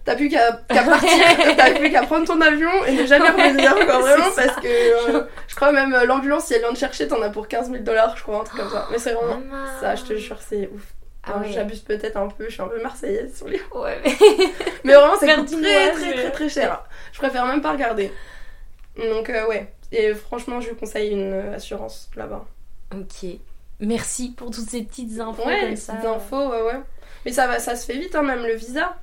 [0.05, 1.11] T'as plus qu'à partir,
[1.57, 4.67] t'as plus qu'à prendre ton avion et ne jamais revenir, quoi, vraiment, C'est parce que
[5.17, 7.71] euh, je crois même euh, l'ambulance, si elle vient te chercher, t'en as pour 15
[7.71, 8.89] 000 dollars, je crois, un truc comme ça.
[8.91, 9.39] Mais c'est vraiment.
[9.39, 9.67] Maman.
[9.81, 10.83] Ça, je te jure, c'est ouf.
[11.27, 11.51] Ah ouais.
[11.53, 13.61] J'abuse peut-être un peu, je suis un peu marseillaise sur les.
[13.75, 14.15] Ouais, mais-
[14.85, 16.85] Mais vraiment, du très, très, très, très cher.
[17.13, 18.13] Je préfère même pas regarder.
[18.97, 19.73] Donc, euh, ouais.
[19.93, 22.45] Et franchement, je vous conseille une assurance là-bas.
[22.95, 23.31] Ok.
[23.81, 25.95] Merci pour toutes ces petites infos Ouais, comme ça.
[25.95, 26.81] petites infos, ouais, ouais.
[27.25, 28.95] Mais ça, va, ça se fait vite, hein, même le visa.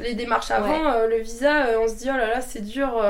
[0.00, 3.00] Les démarches avant, euh, le visa, euh, on se dit, oh là là, c'est dur,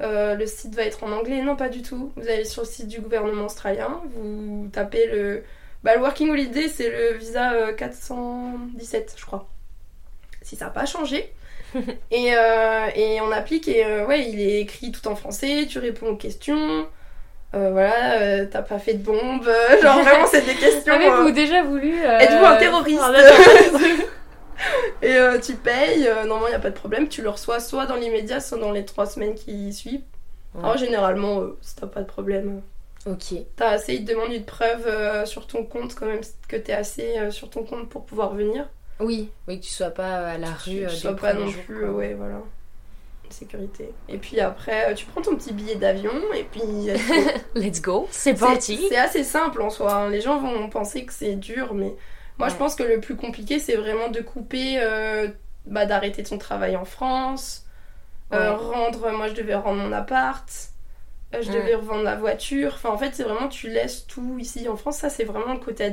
[0.00, 1.42] euh, le site va être en anglais.
[1.42, 2.12] Non, pas du tout.
[2.16, 5.42] Vous allez sur le site du gouvernement australien, vous tapez le.
[5.82, 9.48] Bah, le Working Holiday, c'est le visa euh, 417, je crois.
[10.42, 11.32] Si ça n'a pas changé.
[12.10, 12.32] et,
[12.96, 16.86] et on applique, et ouais, il est écrit tout en français, tu réponds aux questions.
[17.52, 19.44] Euh, voilà, euh, t'as pas fait de bombe.
[19.82, 20.92] genre, vraiment, c'est des questions.
[20.92, 21.98] euh, Avez-vous déjà voulu.
[22.00, 23.00] Êtes-vous un terroriste?
[25.02, 27.60] Et euh, tu payes, euh, normalement il n'y a pas de problème, tu le reçois
[27.60, 30.02] soit dans l'immédiat, soit dans les trois semaines qui suivent.
[30.54, 30.62] Ouais.
[30.64, 32.60] Alors généralement, euh, si t'as pas de problème,
[33.06, 33.34] euh, Ok.
[33.56, 37.30] t'as assez, ils te demandent une preuve sur ton compte quand même, que t'es assez
[37.30, 38.68] sur ton compte pour pouvoir venir.
[38.98, 40.72] Oui, oui, que tu sois pas à la rue.
[40.72, 42.40] Tu euh, sois pas non plus, ouais, voilà.
[43.30, 43.90] Sécurité.
[44.08, 46.60] Et puis après, tu prends ton petit billet d'avion et puis
[47.54, 48.08] let's go.
[48.10, 48.84] C'est- parti.
[48.88, 49.94] C'est assez simple en soi.
[49.94, 50.10] hein.
[50.10, 51.94] Les gens vont penser que c'est dur, mais
[52.40, 55.28] moi je pense que le plus compliqué c'est vraiment de couper, euh,
[55.66, 57.66] bah, d'arrêter ton travail en France,
[58.34, 59.10] euh, rendre.
[59.12, 60.48] Moi je devais rendre mon appart,
[61.34, 61.54] euh, je Ouais.
[61.54, 62.72] devais revendre la voiture.
[62.74, 64.98] Enfin en fait c'est vraiment tu laisses tout ici en France.
[64.98, 65.84] Ça c'est vraiment le côté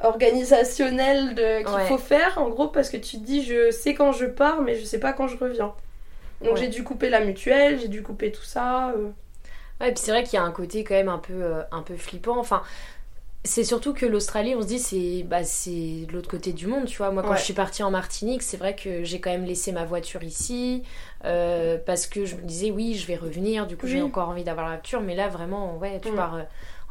[0.00, 4.12] organisationnel de- qu'il faut faire en gros parce que tu te dis je sais quand
[4.12, 5.74] je pars mais je sais pas quand je reviens.
[6.44, 8.90] Donc j'ai dû couper la mutuelle, j'ai dû couper tout ça.
[8.90, 9.10] euh.
[9.80, 11.96] Ouais, puis c'est vrai qu'il y a un côté quand même un peu, un peu
[11.96, 12.38] flippant.
[12.38, 12.62] Enfin,
[13.48, 16.86] c'est surtout que l'Australie, on se dit, c'est bah, c'est de l'autre côté du monde,
[16.86, 17.10] tu vois.
[17.10, 17.36] Moi, quand Ouais.
[17.38, 20.82] je suis partie en Martinique, c'est vrai que j'ai quand même laissé ma voiture ici.
[21.24, 23.66] euh, parce que je me disais, oui, je vais revenir.
[23.66, 25.00] Du coup, j'ai encore envie d'avoir la voiture.
[25.00, 26.16] Mais là, vraiment, ouais, tu Mm.
[26.16, 26.42] pars euh,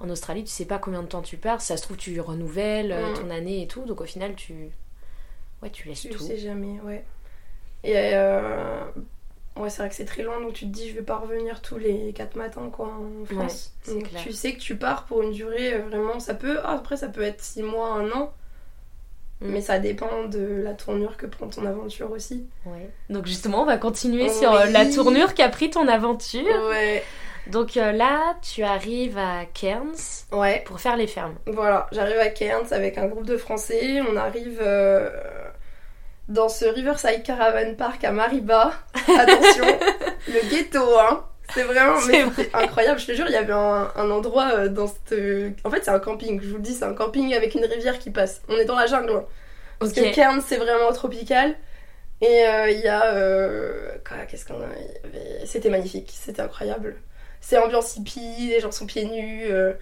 [0.02, 1.62] en Australie, tu sais pas combien de temps tu pars.
[1.62, 3.14] Si ça se trouve, tu renouvelles euh, Mm.
[3.14, 3.86] ton année et tout.
[3.86, 4.72] Donc, au final, tu.
[5.64, 6.24] Ouais, tu laisses Tu tout.
[6.24, 7.06] sais jamais, ouais.
[7.84, 7.94] Et
[9.60, 11.62] ouais, c'est vrai que c'est très loin, donc tu te dis, je vais pas revenir
[11.62, 13.74] tous les 4 matins, quoi, en France.
[13.88, 14.22] Donc, clair.
[14.24, 17.08] tu sais que tu pars pour une durée, euh, vraiment, ça peut, ah, après, ça
[17.10, 18.34] peut être 6 mois, 1 an,
[19.40, 19.50] Mm.
[19.52, 22.48] mais ça dépend de la tournure que prend ton aventure aussi.
[22.66, 22.90] Ouais.
[23.12, 24.34] Donc, justement, on va continuer Oui.
[24.34, 26.44] sur euh, la tournure qu'a pris ton aventure.
[26.70, 27.04] Ouais.
[27.52, 29.96] Donc euh, là, tu arrives à Cairns
[30.34, 31.36] Ouais, pour faire les fermes.
[31.46, 35.10] voilà, j'arrive à Cairns avec un groupe de Français, on arrive euh,
[36.30, 38.74] dans ce Riverside Caravan Park à Mariba.
[39.16, 39.66] Attention,
[40.28, 42.50] le ghetto, hein c'est vraiment mais vrai.
[42.54, 45.16] incroyable, je te jure, il y avait un, un endroit euh, dans cette...
[45.64, 48.00] En fait, c'est un camping, je vous le dis, c'est un camping avec une rivière
[48.00, 48.42] qui passe.
[48.50, 49.12] On est dans la jungle.
[49.14, 49.26] hein.
[49.80, 51.56] Parce que Cairns, c'est vraiment tropical.
[52.22, 53.14] Et euh, il y a...
[53.14, 54.68] euh, quoi, Qu'est-ce qu'on a
[55.46, 56.98] C'était magnifique, c'était incroyable.
[57.42, 59.46] C'est ambiance hippie, les gens sont pieds nus.
[59.52, 59.74] euh,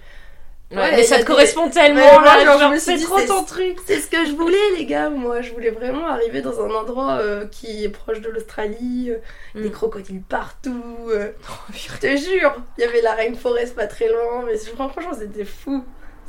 [0.71, 2.19] Ouais, ça te correspond tellement.
[2.21, 3.78] Là, genre, c'est trop ton truc.
[3.86, 5.10] C'est ce que je voulais, les gars.
[5.10, 9.17] Moi, je voulais vraiment arriver dans un endroit euh, qui est proche de l'Australie, euh,
[9.54, 9.62] Mm.
[9.63, 10.84] des crocodiles partout.
[11.10, 11.32] euh,
[11.73, 15.84] je te jure, il y avait la rainforest pas très loin, mais franchement, c'était fou.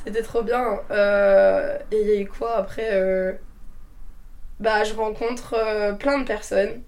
[0.04, 0.80] C'était trop bien.
[1.90, 3.38] Et quoi après
[4.60, 5.54] Bah, je rencontre
[5.98, 6.82] plein de personnes.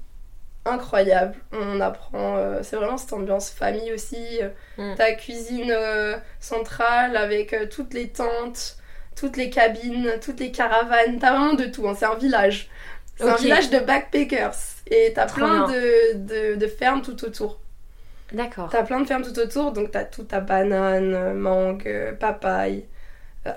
[0.65, 1.35] Incroyable.
[1.53, 2.37] On apprend.
[2.37, 4.41] euh, c'est vraiment cette ambiance famille aussi.
[4.77, 4.95] Mm.
[4.97, 8.77] Ta cuisine euh, centrale avec euh, toutes les tentes,
[9.17, 11.19] toutes les cabines, toutes les caravanes.
[11.19, 11.89] T'as vraiment de tout.
[11.89, 12.69] hein, C'est un village.
[13.17, 14.55] C'est un village de backpackers.
[14.91, 17.61] Et t'as Trop plein de, de, de fermes tout autour.
[18.33, 18.69] D'accord.
[18.71, 22.81] T'as plein de fermes tout autour, donc t'as tout ta banane, euh, mangue, euh, papaye,
[22.81, 22.98] euh,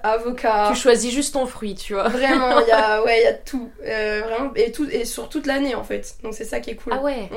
[0.04, 0.70] avocat.
[0.74, 2.08] Tu choisis juste ton fruit, tu vois.
[2.10, 3.72] Vraiment, il y a, ouais, il y a tout.
[3.86, 4.88] Euh, vraiment, et, tout.
[4.90, 6.16] et sur toute l'année en fait.
[6.24, 6.94] Donc c'est ça qui est cool.
[6.96, 7.30] Ah ouais.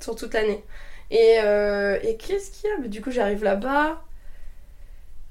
[0.00, 0.62] Sur toute l'année.
[1.10, 2.88] Et, euh, et qu'est-ce qu'il y a?
[2.88, 4.00] Du coup, j'arrive là-bas.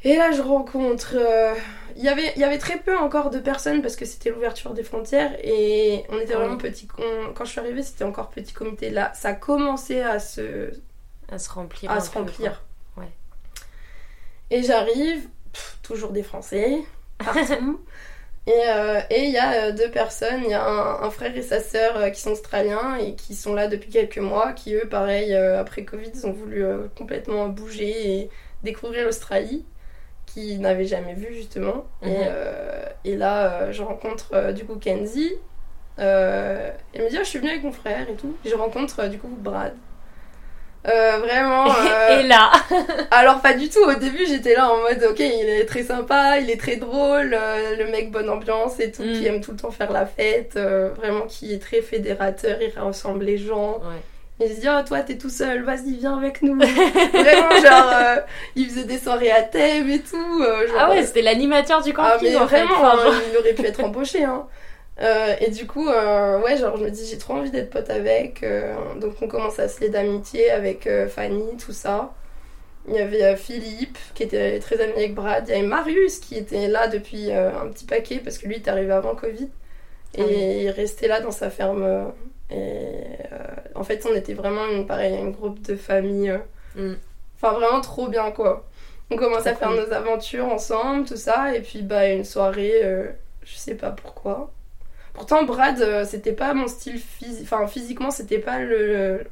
[0.05, 1.13] Et là, je rencontre.
[1.15, 1.53] euh,
[1.95, 4.73] Il y avait, il y avait très peu encore de personnes parce que c'était l'ouverture
[4.73, 6.57] des frontières et on était Ah vraiment oui.
[6.69, 6.87] petit.
[6.97, 8.89] on- quand je suis arrivée, c'était encore petit comité.
[8.89, 10.71] Là, ça a commencé à se,
[11.31, 11.89] À se remplir.
[11.91, 12.63] à se remplir.
[12.97, 13.07] Ouais.
[14.51, 16.79] Et j'arrive, pff, toujours des Français,
[17.17, 17.81] partout.
[18.47, 21.35] et euh, et il y a euh, deux personnes, il y a un, un frère
[21.37, 24.73] et sa sœur euh, qui sont australiens et qui sont là depuis quelques mois, qui
[24.75, 26.65] eux, pareil, après Covid, ils ont voulu
[26.97, 28.29] complètement bouger et
[28.63, 29.65] découvrir l'Australie,
[30.25, 31.85] qu'ils n'avaient jamais vu justement.
[32.01, 32.09] Mhm.
[32.09, 35.33] et, euh, et là, euh, je rencontre euh, du coup Kenzie.
[35.97, 38.35] Elle me dit, ah, je suis venue avec mon frère et tout.
[38.43, 39.73] Je rencontre du coup Brad.
[40.87, 41.67] Euh, vraiment.
[41.71, 42.51] euh, Et là,
[43.11, 43.83] alors pas du tout.
[43.83, 47.33] Au début, j'étais là en mode, ok, il est très sympa, il est très drôle,
[47.39, 49.13] euh, le mec bonne ambiance et tout, Mm.
[49.13, 52.77] qui aime tout le temps faire la fête, euh, vraiment qui est très fédérateur, il
[52.77, 53.75] rassemble les gens.
[53.77, 54.01] Ouais.
[54.39, 56.55] Il se dit, oh, toi, t'es tout seul, vas-y, viens avec nous.
[57.13, 58.15] vraiment, genre, euh,
[58.55, 60.41] il faisait des soirées à thème et tout.
[60.43, 63.65] euh, genre, ah ouais, c'était l'animateur du ah, camping mais vraiment, hein, il aurait pu
[63.65, 64.23] être embauché.
[64.23, 64.43] Hein.
[65.01, 67.89] Euh, et du coup, euh, ouais, genre, je me dis, j'ai trop envie d'être pote
[67.89, 68.43] avec.
[68.43, 72.13] euh, donc, on commence à se lier d'amitié avec Fanny, tout ça.
[72.87, 75.45] Il y avait Philippe, qui était très ami avec Brad.
[75.47, 78.61] Il y avait Marius, qui était là depuis un petit paquet, parce que lui, il
[78.61, 79.49] est arrivé avant Covid.
[80.15, 80.47] Et Ah oui.
[80.63, 82.11] il restait là dans sa ferme.
[82.51, 83.03] Et
[83.75, 86.37] en fait, on était vraiment une, pareil, un groupe de famille.
[86.75, 86.93] Mm.
[87.37, 88.65] Enfin, vraiment trop bien, quoi.
[89.11, 89.77] On commence à faire cool.
[89.77, 91.55] nos aventures ensemble, tout ça.
[91.55, 92.81] Et puis, bah, une soirée,
[93.43, 94.51] je sais pas pourquoi.
[95.13, 97.43] Pourtant, Brad, euh, c'était pas mon style physique.
[97.43, 99.23] Enfin, physiquement, c'était pas le.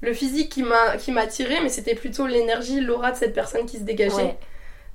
[0.00, 3.66] Le physique qui m'a qui m'a attiré, mais c'était plutôt l'énergie, l'aura de cette personne
[3.66, 4.16] qui se dégageait.
[4.16, 4.38] ouais.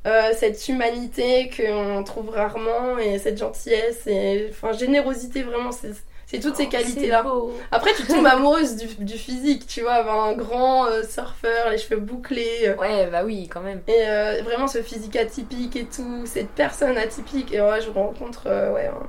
[0.07, 5.91] Euh, cette humanité qu'on trouve rarement et cette gentillesse et enfin générosité vraiment c'est
[6.27, 7.25] c'est toutes ces Oh, qualités là
[7.71, 11.77] après tu tombes amoureuse du, du physique tu vois avoir un grand euh, surfeur les
[11.77, 13.81] cheveux bouclés euh, Ouais, bah oui, quand même.
[13.87, 18.87] et vraiment ce physique atypique et tout cette personne atypique et ouais je rencontre ouais
[18.87, 19.07] un-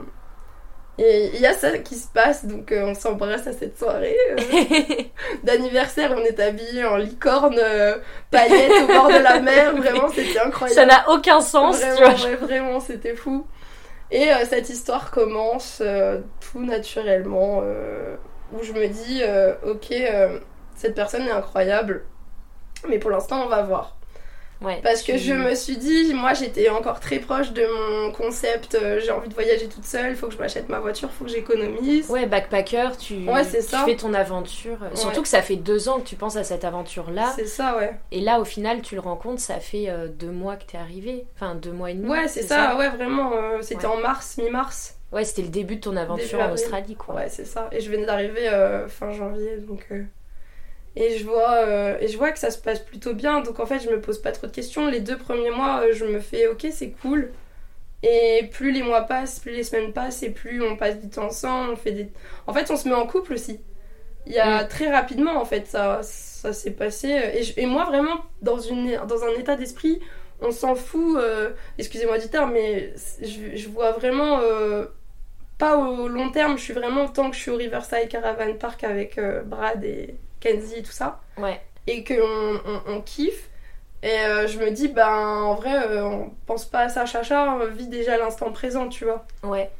[0.98, 4.16] et il y a ça qui se passe donc euh, on s'embrasse à cette soirée
[4.32, 4.36] euh,
[5.44, 7.98] d'anniversaire on est habillés en licorne euh,
[8.30, 12.16] paillettes au bord de la mer vraiment c'était incroyable Ça n'a aucun sens, tu Vraiment,
[12.16, 12.28] vois.
[12.28, 13.46] ouais, vraiment, c'était fou.
[14.10, 15.82] Et euh, cette histoire commence
[16.40, 17.62] tout naturellement,
[18.52, 19.22] où je me dis,
[19.64, 19.94] ok,
[20.74, 22.04] cette personne est incroyable,
[22.88, 23.97] mais pour l'instant, on va voir.
[24.60, 28.10] Ouais, Parce que tu- je me suis dit, moi, j'étais encore très proche de mon
[28.12, 31.08] concept, euh, j'ai envie de voyager toute seule, il faut que je m'achète ma voiture,
[31.12, 32.10] il faut que j'économise.
[32.10, 33.84] Ouais, backpacker, tu, Ouais, c'est tu ça.
[33.84, 34.78] fais ton aventure.
[34.94, 37.32] Surtout que ça fait deux ans que tu penses à cette aventure-là.
[37.36, 37.94] C'est ça, ouais.
[38.10, 41.24] Et là, au final, tu le rencontres, ça fait euh, deux mois que t'es arrivé.
[41.36, 42.08] Enfin, deux mois et demi.
[42.08, 43.32] Ouais, c'est ça, ouais, vraiment.
[43.34, 44.96] euh, C'était en mars, mi-mars.
[45.12, 46.52] Ouais, c'était le début de ton aventure en.
[46.52, 47.14] Australie, quoi.
[47.14, 47.68] Ouais, c'est ça.
[47.72, 48.50] Et je venais d'arriver
[48.88, 49.86] fin janvier, donc.
[50.98, 53.40] Et je vois, euh, et je vois que ça se passe plutôt bien.
[53.42, 54.88] Donc en fait, je me pose pas trop de questions.
[54.88, 57.32] Les deux premiers mois, euh, je me fais ok, c'est cool.
[58.02, 61.26] Et plus les mois passent, plus les semaines passent, et plus on passe du temps
[61.26, 61.72] ensemble.
[61.72, 62.10] On fait des.
[62.46, 63.60] En fait, on se met en couple aussi.
[64.26, 67.08] Il y a très rapidement, en fait, ça, ça s'est passé.
[67.34, 70.00] Et, je- et moi, vraiment, dans, une, dans un état d'esprit,
[70.40, 71.16] on s'en fout.
[71.18, 74.40] euh, Excusez-moi du terme, mais je, je vois vraiment.
[74.42, 74.86] euh,
[75.58, 78.84] pas au long terme, je suis vraiment tant que je suis au Riverside Caravan Park
[78.84, 81.60] avec Brad et Kenzie et tout ça, Ouais.
[81.86, 83.48] et qu'on on, on kiffe.
[84.02, 87.52] Et euh, je me dis, ben en vrai, euh, on pense pas à ça, chacha,
[87.60, 89.24] on vit déjà l'instant présent, tu vois.
[89.42, 89.70] Ouais.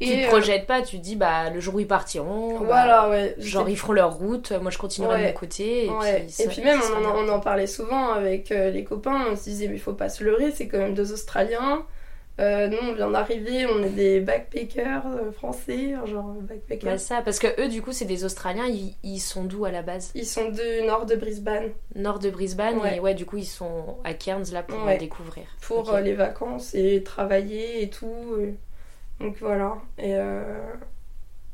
[0.00, 2.58] tu Et te euh, projettes pas, tu te dis, bah, le jour où ils partiront,
[2.60, 3.34] bah, ouais.
[3.38, 5.28] genre, ils feront leur route, moi je continuerai de Ouais.
[5.28, 5.84] mon côté.
[5.86, 6.20] Et Ouais.
[6.22, 9.26] puis, ça- et puis même, on en, on en parlait souvent avec euh, les copains,
[9.30, 11.84] on se disait, mais il faut pas se leurrer, c'est quand même deux Australiens.
[12.40, 16.90] Euh, nous, on vient d'arriver, on est des backpackers euh, français, genre backpackers.
[16.92, 19.70] Bah, ça, parce que eux, du coup, c'est des Australiens, ils, ils sont d'où à
[19.70, 20.10] la base?
[20.14, 21.70] Ils sont du nord de Brisbane.
[21.94, 22.96] Nord de Brisbane, Ouais.
[22.96, 24.94] et ouais, du coup, ils sont à Cairns là pour Ouais.
[24.96, 25.44] euh, découvrir.
[25.60, 28.36] pour euh, les vacances et travailler et tout.
[29.20, 29.74] Donc voilà.
[29.98, 30.42] Et, euh,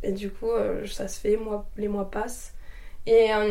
[0.04, 2.52] et du coup, euh, ça se fait, moi, les mois passent.
[3.06, 3.42] Et en,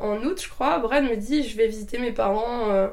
[0.00, 2.88] en août, je crois, Brad me dit je vais visiter mes parents euh,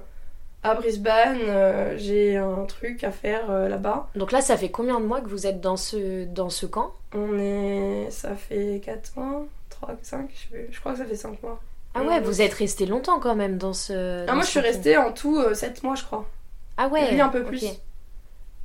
[0.69, 1.39] à Brisbane.
[1.47, 4.07] euh, J'ai un truc à faire euh, là-bas.
[4.15, 6.91] Donc là, ça fait combien de mois que vous êtes dans ce, dans ce camp?
[7.13, 8.07] On est.
[8.11, 10.29] Ça fait 4 mois 3, 5
[10.71, 11.59] je, crois que ça fait 5 mois.
[11.93, 12.25] Ah ouais, Mhm.
[12.25, 14.23] vous êtes resté longtemps quand même dans ce.
[14.23, 16.25] Ah, dans moi, ce je suis restée en tout 7 mois, je crois.
[16.77, 17.65] Ah ouais Lui, un peu plus.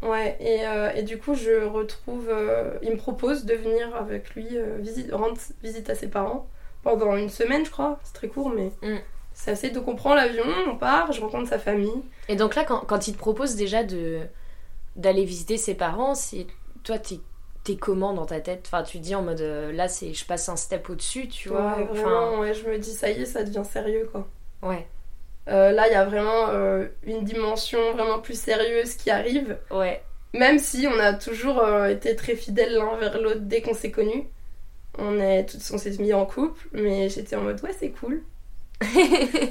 [0.02, 2.26] Ouais, et, euh, et du coup, je retrouve.
[2.28, 6.46] euh, il me propose de venir avec lui euh, visite, rendre visite à ses parents
[6.82, 8.00] pendant une semaine, je crois.
[8.02, 8.72] C'est très court, mais
[9.50, 9.56] Mm.
[9.56, 9.70] c'est.
[9.70, 11.90] Donc, on prend l'avion, on part, je rencontre sa famille.
[12.28, 14.20] Et donc là, quand, quand il te propose déjà de
[14.94, 16.46] d'aller visiter ses parents, c'est
[16.84, 17.18] toi, t'es
[17.64, 18.62] t'es comment dans ta tête?
[18.66, 21.48] Enfin, tu te dis en mode euh, là, c'est je passe un step au-dessus, tu
[21.48, 24.26] vois Ouais, Enfin, vraiment, ouais, je me dis, ça y est, ça devient sérieux, quoi.
[24.62, 24.86] ouais,
[25.48, 29.58] Euh, là, il y a vraiment euh, une dimension vraiment plus sérieuse qui arrive.
[29.70, 30.02] ouais.
[30.34, 33.90] Même si on a toujours euh, été très fidèles l'un vers l'autre dès qu'on s'est
[33.90, 34.24] connus.
[34.98, 38.22] On, est, on s'est mis en couple, mais j'étais en mode ouais, c'est cool.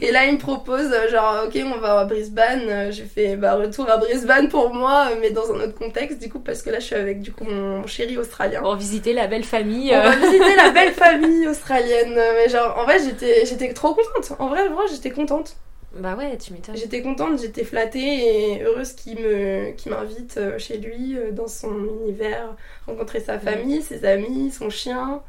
[0.02, 2.62] Et là, il me propose, euh, genre, ok, on va à Brisbane.
[2.68, 6.20] Euh, J'ai fait bah, retour à Brisbane pour moi, euh, mais dans un autre contexte,
[6.20, 8.62] du coup, parce que là, je suis avec du coup mon chéri australien.
[8.62, 9.92] Pour visiter la belle famille.
[9.96, 12.14] On va visiter la belle famille australienne.
[12.16, 14.38] Mais genre, en vrai, j'étais, j'étais trop contente.
[14.40, 15.56] En vrai, vrai, j'étais contente.
[15.94, 16.78] Bah ouais, tu m'étonnes.
[16.78, 22.56] J'étais contente, j'étais flattée et heureuse qu'il me, qu'il m'invite chez lui, dans son univers,
[22.88, 25.22] rencontrer sa famille, ses amis, son chien.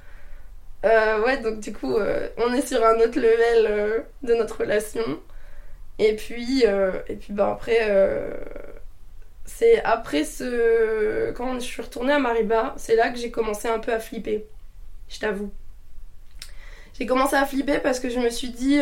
[0.85, 4.59] Euh, ouais, donc du coup, euh, on est sur un autre level euh, de notre
[4.61, 5.03] relation.
[5.99, 7.79] Et puis, et puis bah, après,
[9.45, 11.31] c'est après ce.
[11.33, 14.47] Quand je suis retournée à Mariba, c'est là que j'ai commencé un peu à flipper.
[15.09, 15.51] Je t'avoue.
[16.99, 18.81] J'ai commencé à flipper parce que je me suis dit,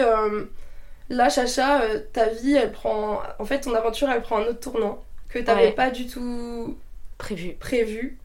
[1.09, 1.83] là, Chacha,
[2.13, 3.23] ta vie, elle prend.
[3.39, 5.73] En fait, ton aventure, elle prend un autre tournant que t'avais Ouais.
[5.73, 6.77] pas du tout
[7.19, 7.55] Prévu.
[7.61, 8.19] prévu.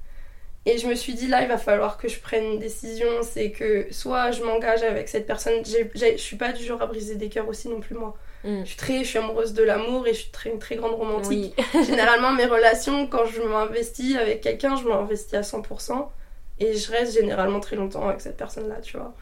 [0.68, 3.08] Et je me suis dit, là, il va falloir que je prenne une décision.
[3.22, 5.64] C'est que soit je m'engage avec cette personne.
[5.64, 8.18] Je suis pas du genre à briser des cœurs aussi non plus, moi.
[8.44, 8.62] Mm.
[8.62, 10.96] Je suis très, je suis amoureuse de l'amour et je suis très, une très grande
[10.96, 11.56] romantique.
[11.74, 11.86] Oui.
[11.86, 16.08] Généralement, mes relations, quand je m'investis avec quelqu'un, je m'investis à 100%.
[16.60, 19.14] Et je reste généralement très longtemps avec cette personne-là, tu vois.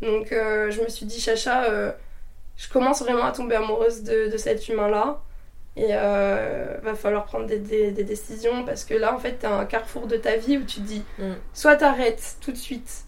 [0.00, 1.92] Donc, euh, je me suis dit, Chacha, euh,
[2.56, 5.20] je commence vraiment à tomber amoureuse de, de cet humain-là.
[5.80, 9.46] Et euh, va falloir prendre des, des- des décisions parce que là, en fait, t'es
[9.46, 11.34] à un carrefour de ta vie où tu te dis, Mm.
[11.54, 13.04] soit t'arrêtes tout de suite.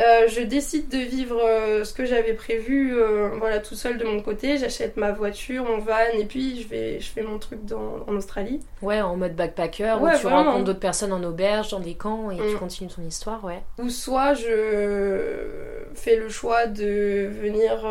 [0.00, 4.04] Euh, je décide de vivre euh, ce que j'avais prévu, euh, voilà, tout seul de
[4.04, 4.56] mon côté.
[4.58, 8.16] J'achète ma voiture, mon van, et puis je vais, je fais mon truc dans, en
[8.16, 8.60] Australie.
[8.82, 10.44] Ouais, en mode backpacker, Ouais, où tu vraiment.
[10.44, 12.58] rencontres d'autres personnes en auberge, dans des camps, et tu Mm.
[12.58, 13.60] continues ton histoire, ouais.
[13.78, 17.86] Ou soit je fais le choix de venir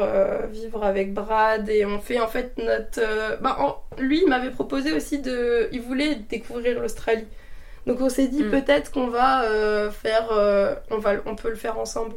[0.51, 3.01] vivre avec Brad et on fait en fait notre.
[3.41, 5.70] bah, en- lui, il m'avait proposé aussi de.
[5.72, 7.26] Il voulait découvrir l'Australie.
[7.88, 8.51] Donc on s'est dit Mm.
[8.51, 10.27] peut-être qu'on va euh, faire.
[10.32, 12.15] euh, on, va, on peut le faire ensemble.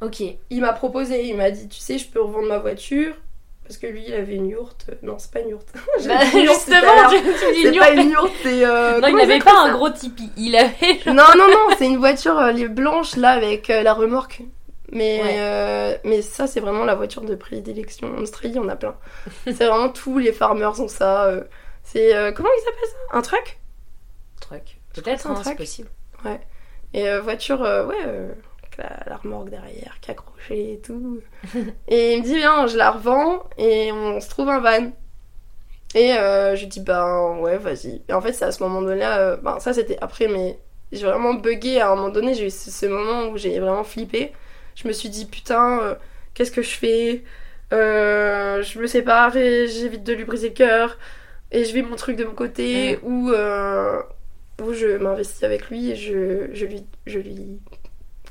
[0.00, 0.22] Ok.
[0.50, 3.14] Il m'a proposé, il m'a dit tu sais, je peux revendre ma voiture.
[3.64, 4.86] Parce que lui, il avait une yourte.
[5.02, 5.68] Non, c'est pas une yourte.
[6.06, 7.20] Bah, yourte à justement, tu,
[7.52, 8.04] dis C'est une pas yourte.
[8.06, 8.64] une yourte, c'est.
[8.64, 10.30] euh, Non, il n'avait pas un gros tipi.
[10.38, 11.00] Il avait.
[11.06, 12.40] Non, non, non, c'est une voiture
[12.70, 14.40] blanche là avec la remorque.
[14.90, 15.36] Mais, Ouais.
[15.38, 18.08] euh, mais ça, c'est vraiment la voiture de prédilection.
[18.16, 18.94] En Australie, on a plein.
[19.44, 21.24] c'est vraiment tous les farmers ont ça.
[21.26, 21.42] euh,
[21.84, 22.14] c'est.
[22.14, 23.18] euh, comment ils appellent ça?
[23.18, 23.58] Un truck?
[24.40, 24.78] Truc.
[24.94, 25.56] Je crois que Peut-être, un truck.
[25.56, 25.88] possible.
[26.94, 28.32] Et euh, voiture, euh, ouais, euh,
[28.62, 31.20] avec la, la remorque derrière qui accrochée et tout.
[31.88, 34.90] et il me dit, viens, je la revends et on se trouve un van.
[35.94, 38.02] Et je lui dis, ben ouais, vas-y.
[38.08, 40.58] Et en fait, c'est à ce moment-là, ben ça c'était après, mais
[40.92, 42.34] j'ai vraiment bugué à un moment donné.
[42.34, 44.32] J'ai eu ce, ce moment où j'ai vraiment flippé.
[44.74, 45.96] Je me suis dit, putain,
[46.34, 47.24] qu'est-ce que je fais?
[47.70, 50.98] Je me sépare et j'évite de lui briser le cœur.
[51.50, 53.30] Et je vis mon truc de mon côté, ou
[54.62, 56.84] où je m'investis avec lui et je, je lui.
[57.06, 57.60] Je lui.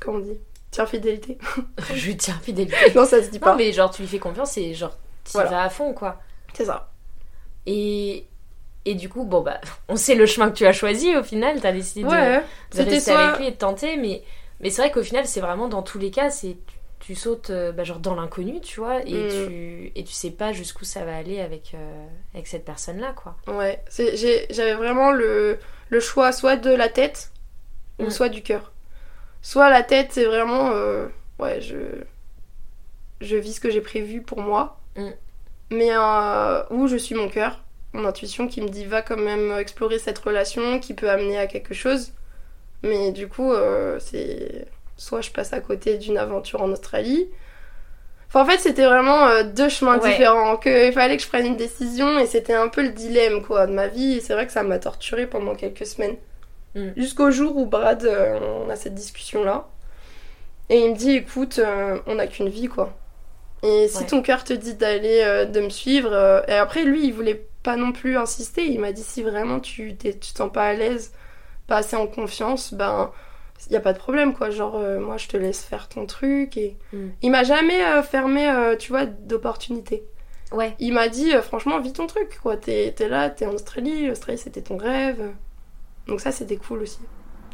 [0.00, 0.38] Comment on dit
[0.70, 1.38] Tiens, fidélité.
[1.94, 2.76] Je lui tiens fidélité.
[2.94, 3.56] non, ça se dit Non, pas.
[3.56, 5.50] mais genre, tu lui fais confiance et genre, tu Voilà.
[5.50, 6.20] vas à fond, quoi.
[6.52, 6.90] C'est ça.
[7.66, 8.26] Et.
[8.84, 11.60] Et du coup, bon, bah, on sait le chemin que tu as choisi au final.
[11.60, 14.22] T'as décidé de, Ouais, de c'était rester soit- avec lui et de tenter, mais,
[14.60, 16.56] mais c'est vrai qu'au final, c'est vraiment dans tous les cas, c'est
[17.00, 19.28] tu, sautes euh, bah, genre dans l'inconnu, tu vois, et, Mm.
[19.46, 23.36] tu, et tu sais pas jusqu'où ça va aller avec, euh, avec cette personne-là, quoi.
[23.46, 23.82] Ouais,
[24.50, 25.58] j'avais vraiment le,
[25.90, 27.30] le choix soit de la tête
[27.98, 28.10] ou Mm.
[28.10, 28.72] soit du cœur.
[29.42, 30.70] Soit la tête, c'est vraiment.
[30.72, 31.06] euh,
[31.38, 31.76] ouais, je.
[33.20, 34.78] Je vis ce que j'ai prévu pour moi.
[34.96, 35.08] Mm.
[35.70, 35.88] Mais.
[35.92, 37.62] Euh, ou je suis mon cœur,
[37.92, 41.46] mon intuition qui me dit va quand même explorer cette relation qui peut amener à
[41.46, 42.12] quelque chose.
[42.82, 44.66] Mais du coup, euh, c'est.
[44.96, 47.28] Soit je passe à côté d'une aventure en Australie.
[48.28, 50.10] Enfin, en fait, c'était vraiment euh, deux chemins Ouais.
[50.10, 50.56] différents.
[50.58, 53.66] Que, il fallait que je prenne une décision et c'était un peu le dilemme quoi,
[53.66, 54.14] de ma vie.
[54.18, 56.16] Et c'est vrai que ça m'a torturée pendant quelques semaines.
[56.74, 56.88] Mm.
[56.96, 59.66] Jusqu'au jour où Brad, euh, on a cette discussion-là.
[60.70, 62.92] Et il me dit écoute, euh, on n'a qu'une vie quoi.
[63.62, 64.06] Et si Ouais.
[64.06, 66.44] ton cœur te dit d'aller, de me suivre.
[66.48, 68.64] et après, lui, il voulait pas non plus insister.
[68.66, 71.12] Il m'a dit si vraiment tu t'es, tu te sens pas à l'aise,
[71.66, 73.10] pas assez en confiance, ben.
[73.66, 76.06] Il y a pas de problème quoi, genre euh, moi je te laisse faire ton
[76.06, 77.08] truc et Mm.
[77.22, 80.04] il m'a jamais euh, fermé euh, tu vois d'opportunités.
[80.52, 80.74] Ouais.
[80.78, 84.06] Il m'a dit euh, franchement vis ton truc quoi, t'es t'es là, t'es en Australie,
[84.06, 85.32] l'Australie c'était ton rêve.
[86.06, 87.00] Donc ça c'était cool aussi.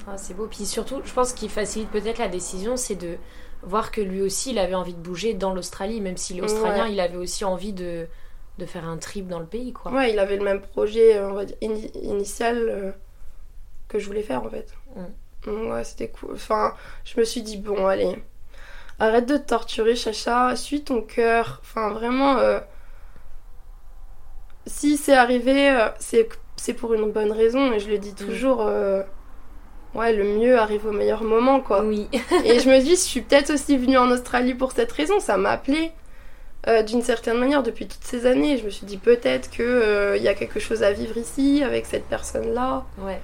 [0.06, 0.46] Ah, c'est beau.
[0.46, 3.16] Puis surtout, je pense qu'il facilite peut-être la décision, c'est de
[3.62, 6.84] voir que lui aussi, il avait envie de bouger dans l'Australie, même s'il est australien,
[6.84, 6.92] Ouais.
[6.92, 8.06] il avait aussi envie de,
[8.58, 9.90] de faire un trip dans le pays, quoi.
[9.92, 12.94] Ouais, il avait le même projet on va dire ini- initial
[13.88, 14.74] que je voulais faire en fait.
[14.94, 15.00] Mm.
[15.46, 16.34] Ouais, c'était cool.
[16.34, 16.74] Enfin,
[17.04, 18.22] je me suis dit bon allez,
[18.98, 21.60] arrête de te torturer Chacha, suis ton cœur.
[21.62, 22.60] Enfin vraiment euh,
[24.66, 28.26] si c'est arrivé, euh, c'est c'est pour une bonne raison et je le dis Mm.
[28.26, 29.02] toujours euh,
[29.94, 31.82] ouais, le mieux arrive au meilleur moment quoi.
[31.84, 32.08] Oui.
[32.44, 35.20] Et je me dis, je suis peut-être aussi venue en Australie pour cette raison.
[35.20, 35.92] Ça m'a appelé
[36.86, 38.56] d'une certaine manière depuis toutes ces années.
[38.56, 41.84] Je me suis dit peut-être que il y a quelque chose à vivre ici avec
[41.84, 42.84] cette personne-là.
[42.98, 43.20] ouais.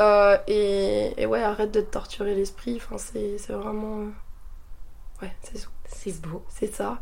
[0.00, 2.76] Euh, et, et ouais, arrête de te torturer l'esprit.
[2.82, 4.00] Enfin, c'est vraiment.
[4.00, 4.06] euh,
[5.22, 6.42] Ouais, c'est C'est beau.
[6.48, 6.98] c'est ça.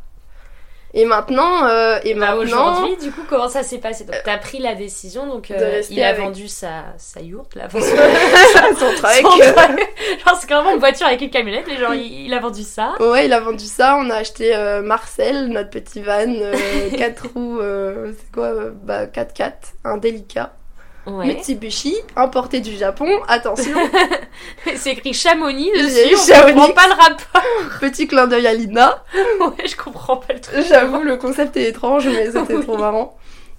[0.94, 4.04] Et maintenant, euh, et Bah, maintenant, aujourd'hui, du coup, comment ça s'est passé?
[4.04, 6.22] Donc, t'as pris la décision, donc euh, il a avec.
[6.24, 7.68] vendu sa, sa yourte, là.
[7.70, 9.22] son Son truc.
[9.22, 9.88] truc.
[10.24, 12.94] Genre, c'est vraiment une voiture avec une camionnette, mais genre, il, il a vendu ça.
[13.00, 13.96] Ouais, il a vendu ça.
[14.00, 16.24] On a acheté euh, Marcel, notre petit van,
[16.96, 17.60] 4 roues,
[18.18, 19.52] c'est quoi Bah 4x4,
[19.84, 20.54] un délicat.
[21.08, 21.26] Ouais.
[21.26, 23.08] Mitsubishi, importé du Japon.
[23.28, 23.76] Attention,
[24.76, 26.54] c'est écrit Chamonix dessus, eu on Chamonix.
[26.54, 27.42] comprend pas le rapport.
[27.80, 29.02] petit clin d'œil à Lina.
[29.40, 30.64] ouais, je comprends pas le truc.
[30.68, 32.62] J'avoue, le concept est étrange, mais c'était Oui.
[32.62, 33.16] trop marrant.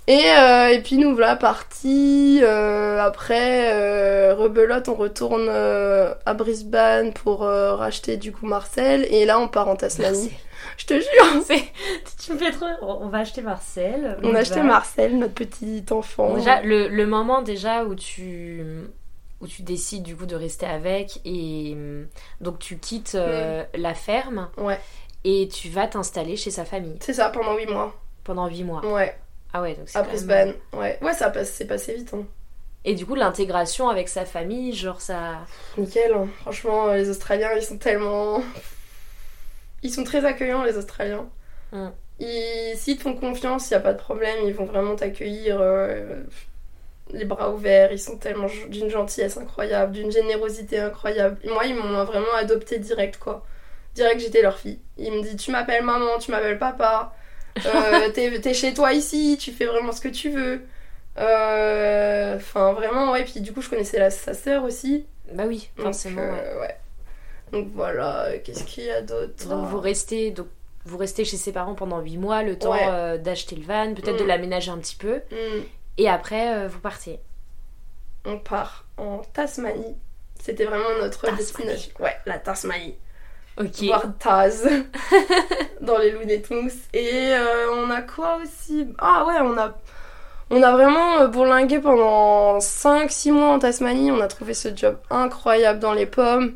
[0.09, 2.39] Et, euh, et puis nous voilà partis.
[2.43, 9.05] euh, après, euh, rebelote, on retourne à Brisbane pour racheter du coup Marcel.
[9.13, 10.31] Et là, on part en Tasmanie.
[10.77, 11.57] Je te jure.
[12.25, 12.65] Tu me fais trop.
[12.81, 14.17] On va acheter Marcel.
[14.23, 16.33] On a acheté va- Marcel, notre petit enfant.
[16.35, 18.63] Déjà, le, le moment déjà où tu
[19.41, 21.77] où tu décides du coup de rester avec et
[22.41, 23.17] donc tu quittes
[23.73, 24.79] la ferme Ouais,
[25.23, 27.93] et tu vas t'installer chez sa famille c'est ça, pendant 8 mois.
[28.25, 28.85] pendant 8 mois.
[28.85, 29.15] Ouais,
[29.53, 30.53] Ah ouais, donc c'est à même- Brisbane.
[30.73, 32.13] Ouais, ouais ça passe, c'est passé vite.
[32.13, 32.25] Hein.
[32.85, 35.39] Et du coup, l'intégration avec sa famille, genre ça.
[35.77, 36.27] Nickel, hein.
[36.41, 38.41] franchement, les Australiens, ils sont tellement.
[39.81, 41.29] Ils sont très accueillants, les Australiens.
[41.71, 41.87] Mm.
[42.19, 42.73] Ils...
[42.75, 46.21] S'ils te font confiance, il a pas de problème, ils vont vraiment t'accueillir euh,
[47.13, 47.93] les bras ouverts.
[47.93, 51.37] Ils sont tellement d'une gentillesse incroyable, d'une générosité incroyable.
[51.45, 53.45] Moi, ils m'ont vraiment adopté direct, quoi.
[53.95, 54.79] Direct, j'étais leur fille.
[54.97, 57.13] Ils me disent Tu m'appelles maman, tu m'appelles papa.
[57.65, 60.61] Euh, t'es t'es chez toi ici, tu fais vraiment ce que tu veux.
[61.17, 63.23] Euh, Enfin, vraiment, ouais.
[63.25, 65.05] Puis du coup, je connaissais la, sa sœur aussi.
[65.33, 66.21] Bah oui, Donc, forcément.
[66.21, 66.41] ouais.
[66.43, 66.75] euh, ouais.
[67.51, 69.47] Donc voilà, qu'est-ce qu'il y a d'autre?
[69.47, 70.47] Donc vous restez donc
[70.85, 73.17] vous restez chez ses parents pendant 8 mois, le temps Ouais.
[73.19, 74.27] d'acheter le van, peut-être de Mm.
[74.27, 75.61] l'aménager un petit peu, Hmm,
[75.97, 77.19] et après vous partez.
[78.25, 79.95] on part en Tasmanie.
[80.41, 81.37] C'était vraiment notre Tasmanie.
[81.39, 81.91] destination.
[81.99, 82.95] Ouais, la Tasmanie.
[83.57, 83.83] Ok.
[83.83, 84.67] Voir Taz
[85.81, 86.71] dans les Looney Tunes.
[86.93, 88.87] Et euh, on a quoi aussi?
[88.99, 89.75] Ah ouais, on a,
[90.49, 94.11] on a vraiment euh, bourlingué pendant 5-6 mois en Tasmanie.
[94.11, 96.53] On a trouvé ce job incroyable dans les pommes.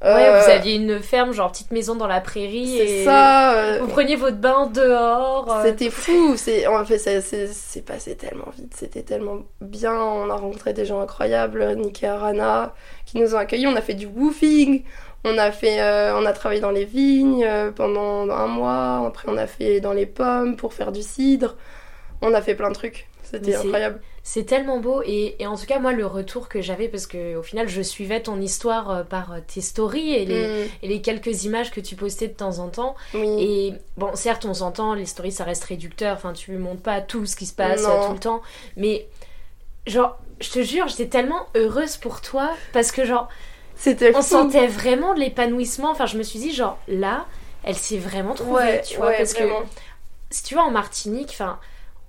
[0.00, 3.52] Ouais, Euh, vous aviez une ferme, genre petite maison dans la prairie, C'est et ça.
[3.54, 5.50] euh, vous preniez votre bain dehors.
[5.52, 10.36] euh, C'était fou, c'est en fait c'est passé tellement vite, c'était tellement bien, on a
[10.36, 12.74] rencontré des gens incroyables, Nick et Arana
[13.06, 14.84] qui nous ont accueillis, on a fait du woofing,
[15.24, 19.28] on a fait euh, on a travaillé dans les vignes euh, pendant un mois, après
[19.28, 21.56] on a fait dans les pommes pour faire du cidre.
[22.22, 24.00] On a fait plein de trucs, c'était incroyable.
[24.24, 27.36] C'est tellement beau et, et en tout cas moi le retour que j'avais parce que
[27.36, 31.00] au final je suivais ton histoire euh, par tes stories et les, Mm, et les
[31.00, 33.26] quelques images que tu postais de temps en temps oui.
[33.38, 37.24] et bon certes on s'entend les stories ça reste réducteur enfin tu montres pas tout
[37.24, 38.06] ce qui se passe Non.
[38.08, 38.42] tout le temps
[38.76, 39.06] mais
[39.86, 43.28] genre je te jure j'étais tellement heureuse pour toi parce que genre
[43.78, 44.28] C'était on fou.
[44.28, 47.26] sentait vraiment de l'épanouissement enfin je me suis dit genre là
[47.64, 49.60] elle s'est vraiment trouvée Ouais, tu vois ouais, parce vraiment.
[49.62, 49.66] que
[50.30, 51.58] si tu vois en Martinique, enfin,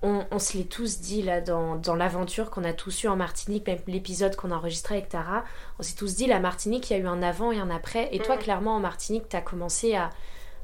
[0.02, 3.16] on, on se l'est tous dit là dans, dans l'aventure qu'on a tous eu en
[3.16, 5.44] Martinique, même l'épisode qu'on a enregistré avec Tara,
[5.78, 8.08] on s'est tous dit la Martinique, il y a eu un avant et un après.
[8.12, 8.42] Et toi, Mhm.
[8.42, 10.10] clairement, en Martinique, t'as commencé à,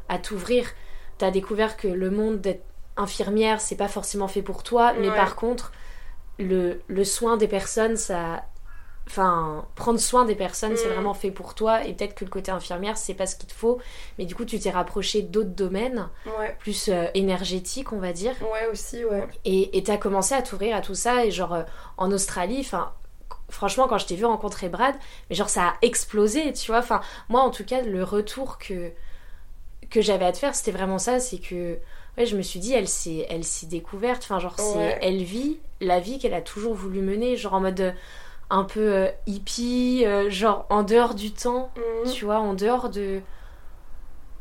[0.09, 0.67] à t'ouvrir.
[1.19, 2.65] T'as découvert que le monde d'être
[2.97, 5.17] infirmière, c'est pas forcément fait pour toi, mais Ouais.
[5.17, 5.73] par contre,
[6.39, 8.45] le, le soin des personnes, ça.
[9.09, 10.95] Enfin, prendre soin des personnes, c'est Mhm.
[10.95, 11.85] vraiment fait pour toi.
[11.85, 13.79] Et peut-être que le côté infirmière, c'est pas ce qu'il te faut.
[14.19, 18.35] Mais du coup, tu t'es rapproché d'autres domaines Ouais, plus euh, énergétique, on va dire.
[18.43, 19.29] ouais aussi, ouais.
[19.45, 21.25] Et t'as commencé à t'ouvrir à tout ça.
[21.25, 21.63] Et genre, euh,
[21.99, 22.93] en Australie, enfin,
[23.49, 24.97] franchement, quand je t'ai vu rencontrer Brad,
[25.31, 26.81] mais genre, ça a explosé, tu vois.
[26.81, 28.91] Enfin, moi, en tout cas, le retour que,
[29.89, 31.21] que j'avais à te faire, c'était vraiment ça.
[31.21, 31.79] C'est que,
[32.19, 34.23] ouais, je me suis dit, elle s'est, elle s'est découverte.
[34.25, 37.95] Enfin, genre, c'est, elle vit la vie qu'elle a toujours voulu mener, genre en mode
[38.51, 41.71] un peu euh, hippie, euh, genre en dehors du temps
[42.05, 42.13] Mhm.
[42.13, 43.21] tu vois, en dehors de.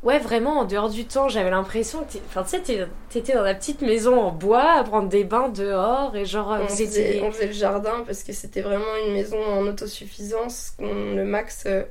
[0.03, 2.19] Ouais, vraiment, en dehors du temps, j'avais l'impression que.
[2.27, 6.15] Enfin, tu sais, t'étais dans la petite maison en bois à prendre des bains dehors
[6.15, 7.21] et genre, On vous faisait, étiez.
[7.23, 10.73] on faisait le jardin parce que c'était vraiment une maison en autosuffisance.
[10.79, 11.81] le max, euh,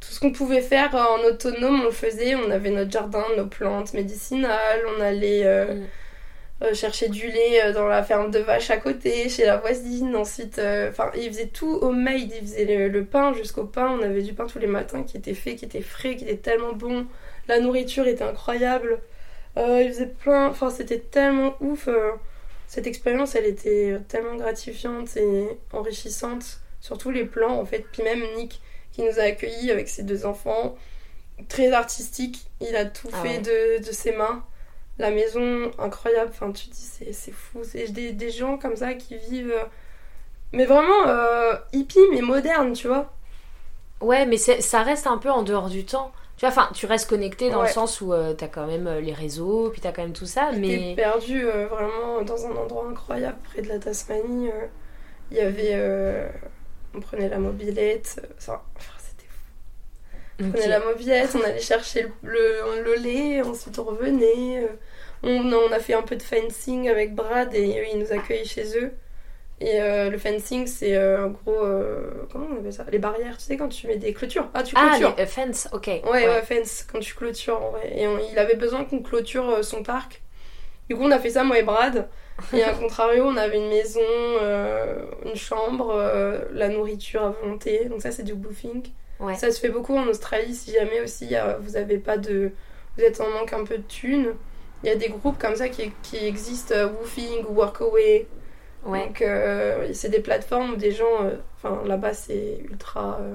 [0.00, 2.34] tout ce qu'on pouvait faire en autonome, on le faisait.
[2.34, 4.80] On avait notre jardin, nos plantes médicinales.
[4.96, 5.86] On allait euh, Mm.
[6.62, 10.14] Euh, chercher du lait euh, dans la ferme de vaches à côté, chez la voisine.
[10.16, 12.30] Ensuite, euh, enfin, ils faisaient tout homemade.
[12.34, 13.96] Ils faisaient le, le pain jusqu'au pain.
[13.98, 16.36] On avait du pain tous les matins qui était fait, qui était frais, qui était
[16.36, 17.06] tellement bon.
[17.48, 19.00] La nourriture était incroyable.
[19.56, 20.48] Euh, ils faisaient plein.
[20.48, 21.88] Enfin, c'était tellement ouf.
[21.88, 22.12] euh,
[22.66, 27.84] cette expérience, elle était tellement gratifiante et enrichissante sur tous les plans en fait.
[27.92, 28.60] Puis même Nick
[28.92, 30.76] qui nous a accueillis avec ses deux enfants,
[31.48, 32.46] très artistique.
[32.60, 34.44] Il a tout Ah fait de, de ses mains.
[34.98, 36.30] La maison, incroyable.
[36.30, 37.60] Enfin, tu te dis, c'est, fou.
[37.64, 39.52] C'est des, des gens comme ça qui vivent.
[39.52, 39.64] euh,
[40.52, 43.12] Mais vraiment euh, hippie, mais moderne, tu vois.
[44.00, 46.12] Ouais, mais ça reste un peu en dehors du temps.
[46.36, 49.12] Tu vois, enfin, tu restes connecté dans le sens où euh, t'as quand même les
[49.12, 50.94] réseaux, puis t'as quand même tout ça, mais.
[50.94, 54.50] perdu euh, vraiment dans un endroit incroyable près de la Tasmanie.
[55.30, 56.30] Il y avait.
[56.94, 58.06] on prenait la mobilette.
[58.38, 59.42] Ça, enfin, c'était fou.
[60.40, 64.68] On prenait la mobilette, on allait chercher le, le, le lait, ensuite on revenait.
[65.22, 68.46] On, on a fait un peu de fencing avec Brad et eux, ils nous accueillent
[68.46, 68.92] chez eux.
[69.60, 71.64] Et euh, le fencing, c'est euh, en gros.
[71.64, 72.84] euh, comment on appelle ça?
[72.92, 74.48] Les barrières, tu sais, quand tu mets des clôtures.
[74.54, 75.86] Ah, tu Ah, clôtures les euh, fence, ok.
[75.88, 77.60] Ouais, ouais, fence, quand tu clôtures.
[77.92, 80.22] Et on- il avait besoin qu'on clôture son parc.
[80.88, 82.08] Du coup, on a fait ça, moi et Brad.
[82.54, 84.00] Et à contrario, on avait une maison,
[85.24, 85.92] une chambre,
[86.52, 87.86] la nourriture à volonté.
[87.86, 88.82] Donc ça, c'est du woofing.
[89.20, 89.34] Ouais.
[89.34, 90.54] Ça se fait beaucoup en Australie.
[90.54, 92.52] Si jamais aussi vous avez pas de...
[92.96, 94.34] Vous êtes en manque un peu de thunes.
[94.82, 98.26] Il y a des groupes comme ça qui, qui existent, euh, Woofing ou Workaway.
[98.84, 99.06] Ouais.
[99.06, 101.22] Donc, euh, c'est des plateformes où des gens...
[101.24, 103.18] euh, Enfin, là-bas, c'est ultra...
[103.20, 103.34] euh,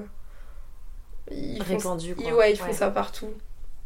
[1.30, 2.24] ils font Répandu, quoi.
[2.26, 3.30] ils- ouais, ils font ça partout.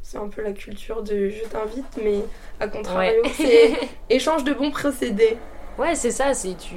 [0.02, 2.20] C'est un peu la culture de je t'invite, mais
[2.60, 3.30] à contrario, Ouais.
[3.36, 3.72] c'est
[4.10, 5.36] échange de bons procédés.
[5.78, 6.74] Ouais, c'est ça, c'est tu,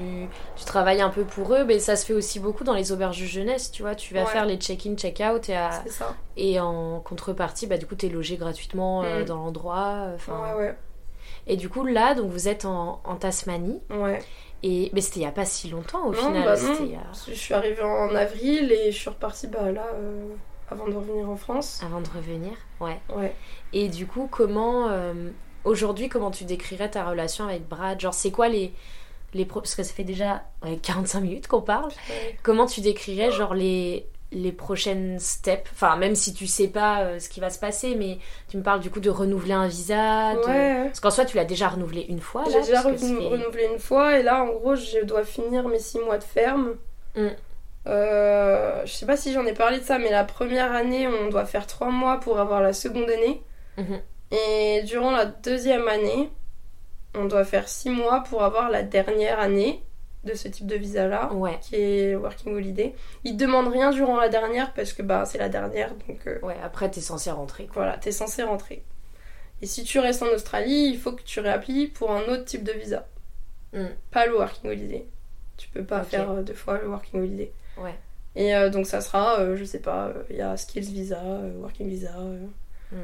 [0.56, 3.18] tu travailles un peu pour eux, mais ça se fait aussi beaucoup dans les auberges
[3.24, 4.26] jeunesse, tu vois, tu vas Ouais.
[4.28, 5.84] faire les check-in, check-out et, à-
[6.38, 9.26] et en contrepartie, bah du coup, t'es logé gratuitement euh, Mm.
[9.26, 10.08] dans l'endroit.
[10.28, 10.76] Ouais, ouais.
[11.47, 14.20] Et du coup, là, donc vous êtes en, en Tasmanie, ouais.
[14.64, 16.43] et mais c'était il y a pas si longtemps au Non, final.
[16.45, 16.74] bah non.
[16.97, 20.28] a- Je suis arrivée en avril et je suis repartie bah, là euh,
[20.70, 21.82] avant de revenir en France.
[21.84, 22.99] Avant de revenir, ouais.
[23.16, 23.34] Ouais.
[23.74, 25.14] Et du coup, comment euh,
[25.64, 27.99] aujourd'hui, comment tu décrirais ta relation avec Brad?
[27.99, 28.74] Genre, c'est quoi les
[29.34, 31.88] les pro- parce que ça fait déjà ouais, 45 minutes qu'on parle.
[32.09, 32.38] Ouais.
[32.43, 35.70] Comment tu décrirais genre les les prochaines steps?
[35.74, 38.18] Enfin, même si tu sais pas euh, ce qui va se passer, mais
[38.49, 40.34] tu me parles du coup de renouveler un visa.
[40.36, 40.84] de- Ouais.
[40.86, 42.43] Parce qu'en soi, tu l'as déjà renouvelé une fois.
[42.51, 46.18] J'ai déjà renouvelé une fois et là en gros je dois finir mes six mois
[46.18, 46.76] de ferme.
[47.16, 47.28] Mm.
[47.88, 51.30] Euh, je sais pas si j'en ai parlé de ça, mais la première année on
[51.30, 53.41] doit faire trois mois pour avoir la seconde année.
[53.78, 54.01] Mhm.
[54.32, 56.29] Et durant la deuxième année,
[57.15, 59.84] on doit faire six mois pour avoir la dernière année
[60.23, 61.57] de ce type de visa là, Ouais.
[61.61, 62.93] qui est Working Holiday.
[63.23, 66.39] Ils te demandent rien durant la dernière parce que bah c'est la dernière donc euh,
[66.43, 66.55] Ouais.
[66.63, 67.65] Après, t'es censé rentrer.
[67.65, 67.84] Quoi.
[67.84, 68.84] voilà, t'es censé rentrer.
[69.61, 72.63] Et si tu restes en Australie, il faut que tu réapplies pour un autre type
[72.63, 73.07] de visa.
[73.73, 73.86] Mm.
[74.11, 75.05] Pas le Working Holiday.
[75.57, 77.51] Tu peux pas faire euh, deux fois le Working Holiday.
[77.77, 77.95] Ouais.
[78.36, 81.21] Et euh, donc ça sera, euh, je sais pas, euh, il y a Skills Visa,
[81.59, 82.45] Working Visa, euh,
[82.91, 82.95] Mm.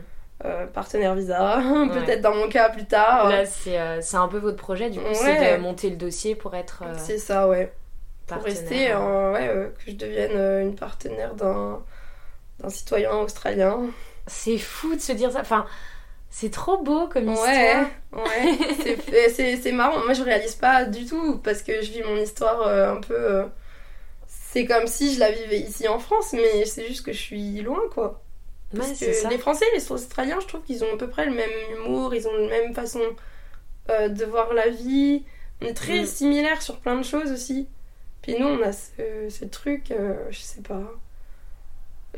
[0.46, 1.60] Euh, Partenaire Visa,
[1.94, 3.30] peut-être dans mon cas plus tard.
[3.30, 4.90] Là, c'est euh, un peu votre projet.
[4.90, 5.14] Du coup, Ouais.
[5.16, 7.74] c'est de monter le dossier pour être euh, C'est ça, ouais.
[8.28, 11.80] Pour rester, ouais, que je devienne une partenaire d'un
[12.68, 13.88] citoyen australien.
[14.28, 15.40] C'est fou de se dire ça.
[15.40, 15.66] Enfin,
[16.30, 17.86] c'est trop beau comme Ouais, histoire.
[18.12, 18.58] ouais.
[18.84, 20.00] C'est- c'est c'est marrant.
[20.04, 23.46] Moi, je réalise pas du tout parce que je vis mon histoire un peu.
[24.28, 27.62] c'est comme si je la vivais ici en France, mais c'est juste que je suis
[27.62, 28.22] loin, quoi.
[28.74, 29.30] Ouais, Parce que ça.
[29.30, 32.14] les Français et les Australiens, je trouve qu'ils ont à peu près le même humour,
[32.14, 33.02] ils ont la même façon
[33.90, 35.24] euh, de voir la vie.
[35.62, 36.06] On est très Mm.
[36.06, 37.68] similaires sur plein de choses aussi.
[38.22, 40.82] Puis nous, on a ce, ce truc, euh, je sais pas.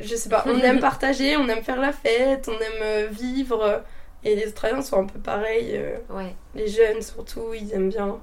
[0.00, 3.82] Je sais pas, on aime partager, on aime faire la fête, on aime euh, vivre.
[4.24, 5.72] Et les Australiens sont un peu pareils.
[5.76, 6.34] euh, Ouais.
[6.54, 8.20] les jeunes surtout, ils aiment bien.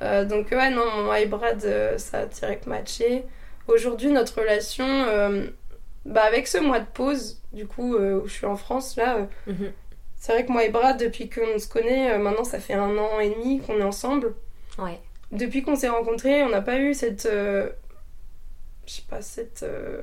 [0.00, 1.60] Donc ouais, non, moi et Brad,
[1.98, 3.24] ça a direct matché.
[3.68, 4.84] Aujourd'hui, notre relation,
[6.04, 9.16] bah avec ce mois de pause, du coup, euh, où je suis en France, là,
[9.18, 9.72] euh, Mhm.
[10.16, 12.96] c'est vrai que moi et Brad, depuis qu'on se connaît, euh, maintenant ça fait un
[12.98, 14.34] an et demi qu'on est ensemble.
[14.78, 14.98] Ouais.
[15.32, 17.26] Depuis qu'on s'est rencontrés, on n'a pas eu cette...
[17.26, 17.68] euh,
[18.86, 20.02] je sais pas, cette euh,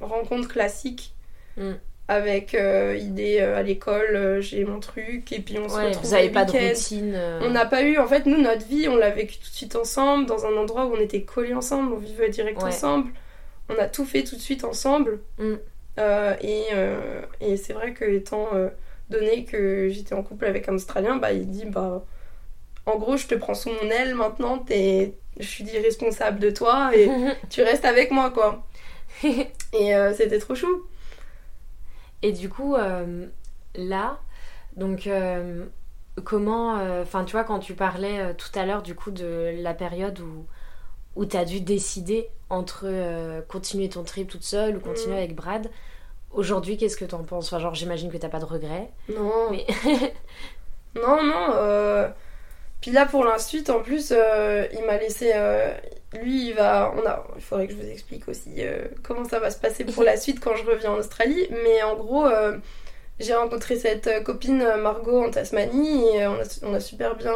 [0.00, 1.14] rencontre classique.
[1.56, 1.72] Mm.
[2.08, 6.14] Avec euh, idée à l'école, j'ai mon truc, et puis on se Ouais, retrouve vous
[6.14, 7.18] avez le pas de routine.
[7.42, 9.76] On n'a pas eu, en fait, nous, notre vie, on l'a vécu tout de suite
[9.76, 12.68] ensemble, dans un endroit où on était collés ensemble, on vivait direct Ouais.
[12.68, 13.12] ensemble.
[13.68, 15.20] On a tout fait tout de suite ensemble.
[15.38, 15.54] Mm.
[15.98, 18.68] Euh, et euh, et c'est vrai que, étant euh,
[19.10, 22.04] donné que j'étais en couple avec un Australien, bah, il dit, bah,
[22.86, 27.08] en gros, je te prends sous mon aile maintenant, je suis responsable de toi et
[27.50, 28.66] tu restes avec moi, quoi.
[29.72, 30.86] Et euh, c'était trop chou.
[32.22, 33.26] Et du coup, euh,
[33.74, 34.20] là,
[34.76, 35.66] donc, euh,
[36.24, 36.74] comment.
[37.00, 40.46] Enfin, tu vois, quand tu parlais tout à l'heure, du coup, de la période où,
[41.16, 45.18] où tu as dû décider entre euh, continuer ton trip toute seule ou continuer Mm.
[45.18, 45.70] avec Brad,
[46.30, 47.46] aujourd'hui, qu'est-ce que t'en penses?
[47.52, 48.90] Enfin, genre, j'imagine que t'as pas de regrets.
[49.14, 49.50] Non.
[49.50, 49.66] Mais-
[50.96, 51.48] non, non.
[51.54, 52.08] euh,
[52.80, 55.32] Puis là, pour la suite, en plus, euh, il m'a laissé.
[56.22, 56.92] Lui, il va.
[56.96, 57.24] On a...
[57.36, 58.62] Il faudrait que je vous explique aussi
[59.02, 61.46] comment ça va se passer pour la suite quand je reviens en Australie.
[61.64, 62.26] Mais en gros,
[63.20, 67.32] j'ai rencontré cette copine Margot en Tasmanie et on a, on a super bien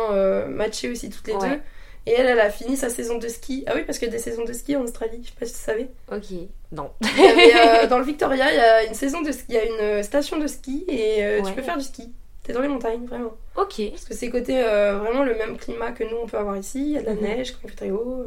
[0.48, 1.48] matché aussi toutes les Ouais.
[1.50, 1.60] deux.
[2.06, 3.64] Et elle, elle a fini sa saison de ski.
[3.66, 5.44] Ah oui, parce qu'il y a des saisons de ski en Australie, je sais pas
[5.46, 5.88] si tu savais.
[6.12, 6.24] Ok,
[6.72, 6.90] non.
[7.02, 7.54] Avait,
[7.84, 9.64] euh, dans le Victoria, il y a une saison de ski, il y a
[9.96, 11.48] une station de ski et euh, Ouais.
[11.48, 12.12] tu peux faire du ski.
[12.44, 13.32] T'es dans les montagnes, vraiment.
[13.56, 13.82] Ok.
[13.90, 16.78] Parce que c'est côté euh, vraiment le même climat que nous on peut avoir ici.
[16.80, 17.20] Il y a de la Mhm.
[17.22, 18.26] neige quand il fait très haut.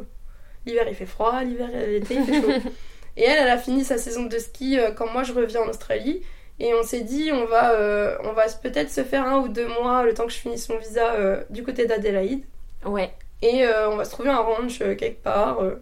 [0.66, 2.50] L'hiver il fait froid, l'hiver l'été il fait chaud.
[3.18, 5.70] et elle, elle a fini sa saison de ski euh, quand moi je reviens en
[5.70, 6.22] Australie.
[6.60, 9.68] Et on s'est dit, on va, euh, on va peut-être se faire un ou deux
[9.70, 12.44] mois le temps que je finisse mon visa euh, du côté d'Adélaïde.
[12.86, 13.12] Ouais.
[13.42, 15.60] Et euh, on va se trouver un ranch euh, quelque part.
[15.62, 15.76] euh.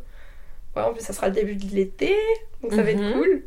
[0.76, 2.16] Ouais, en plus, ça sera le début de l'été,
[2.62, 3.00] donc ça va Mhm.
[3.00, 3.44] être cool.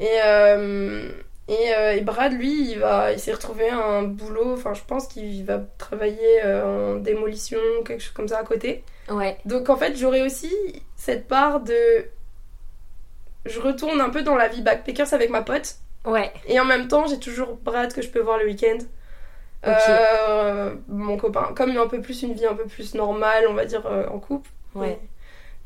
[0.00, 4.54] Et, et, et Brad, lui, il, va, il s'est retrouvé un boulot.
[4.54, 8.82] Enfin, je pense qu'il va travailler en démolition, quelque chose comme ça à côté.
[9.10, 9.36] Ouais.
[9.44, 10.50] Donc en fait, j'aurai aussi
[10.96, 11.76] cette part de.
[13.44, 15.76] Je retourne un peu dans la vie backpackers avec ma pote.
[16.06, 16.32] Ouais.
[16.46, 18.78] Et en même temps, j'ai toujours Brad que je peux voir le week-end.
[19.66, 23.64] Euh, mon copain, comme un peu plus une vie un peu plus normale, on va
[23.64, 24.50] dire, euh, en couple.
[24.74, 24.98] Ouais.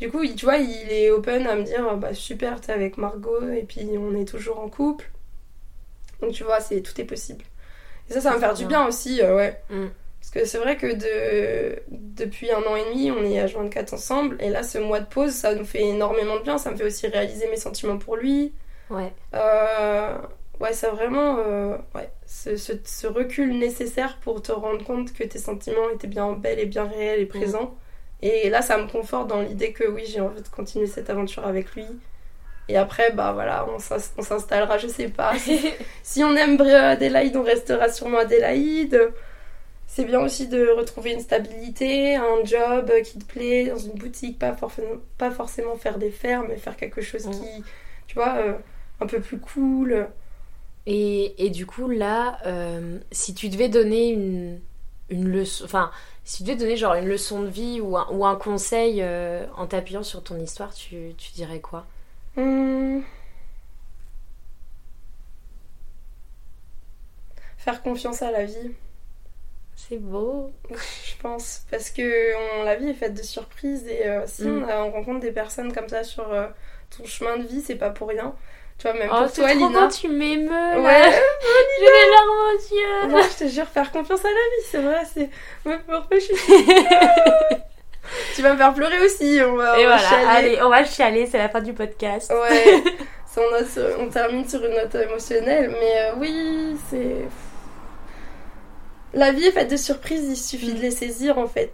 [0.01, 2.99] Du coup, il- tu vois, il est open à me dire, bah super, t'es avec
[2.99, 5.11] Margot, et puis on est toujours en couple.
[6.21, 7.45] Donc tu vois, c'est tout est possible.
[8.09, 8.81] Et ça, ça va me faire du bien.
[8.81, 9.61] bien aussi, euh, ouais.
[9.71, 9.87] Mm.
[10.21, 11.81] Parce que c'est vrai que de...
[11.89, 15.07] depuis un an et demi, on est à 24 ensemble, et là, ce mois de
[15.07, 16.59] pause, ça nous fait énormément de bien.
[16.59, 18.53] Ça me fait aussi réaliser mes sentiments pour lui.
[18.91, 19.13] Ouais.
[20.69, 25.25] Ouais, ça vraiment, euh, ouais, ce, ce- ce recul nécessaire pour te rendre compte que
[25.25, 27.75] tes sentiments étaient bien belles et bien réels et présents.
[28.21, 31.47] Et là, ça me conforte dans l'idée que oui, j'ai envie de continuer cette aventure
[31.47, 31.87] avec lui.
[32.69, 35.35] Et après, bah voilà, on s'ins- on s'installera, je sais pas.
[35.39, 35.71] Si,
[36.03, 39.13] si on aime Adélaïde, on restera sûrement Adélaïde.
[39.87, 44.39] C'est bien aussi de retrouver une stabilité, un job qui te plaît, dans une boutique,
[44.39, 47.31] pas forcément, pas forcément faire des fermes, mais faire quelque chose Mm.
[47.33, 47.65] qui,
[48.07, 48.53] tu vois, euh,
[49.01, 50.09] un peu plus cool.
[50.89, 54.61] Et, et du coup, là, euh, si tu devais donner une,
[55.11, 55.91] une leçon, enfin,
[56.25, 59.47] si tu devais donner genre une leçon de vie ou un, ou un conseil euh,
[59.57, 61.87] en t'appuyant sur ton histoire, tu, tu dirais quoi?
[62.37, 63.03] Hmm.
[67.59, 68.73] Faire confiance à la vie,
[69.77, 70.53] C'est beau.
[70.71, 71.63] je pense.
[71.71, 74.65] Parce que on- la vie est faite de surprises et euh, si Mm.
[74.69, 76.49] on, rencontre des personnes comme ça sur euh,
[76.97, 78.35] ton chemin de vie, c'est pas pour rien.
[78.79, 79.89] Tu vois, même Oh, pour toi, trop Lina.
[79.89, 80.79] tu m'émeus là.
[80.81, 83.09] Ouais, J'ai les larmes aux yeux.
[83.09, 85.29] non, je te jure, faire confiance à la vie, c'est vrai, c'est.
[85.69, 86.77] Ouais, pourquoi je suis-
[88.37, 90.27] Tu vas me faire pleurer aussi, on va, Et on va voilà, chialer.
[90.29, 92.33] allez, on va chialer, c'est la fin du podcast.
[92.33, 92.83] Ouais,
[93.37, 97.27] on, sur- on termine sur une note émotionnelle, mais euh, oui, c'est.
[99.13, 101.73] La vie est faite de surprises, il suffit de les saisir en fait.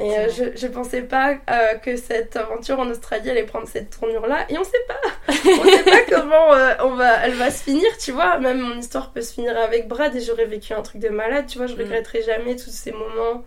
[0.00, 3.90] Et euh, je, je pensais pas euh, que cette aventure en Australie allait prendre cette
[3.98, 5.00] tournure-là, et on sait pas.
[5.28, 8.38] On sait pas comment euh, on va, elle va se finir, tu vois.
[8.38, 11.46] Même mon histoire peut se finir avec Brad et j'aurais vécu un truc de malade,
[11.48, 11.66] tu vois.
[11.66, 11.78] Je Mm.
[11.80, 13.42] regretterai jamais tous ces moments,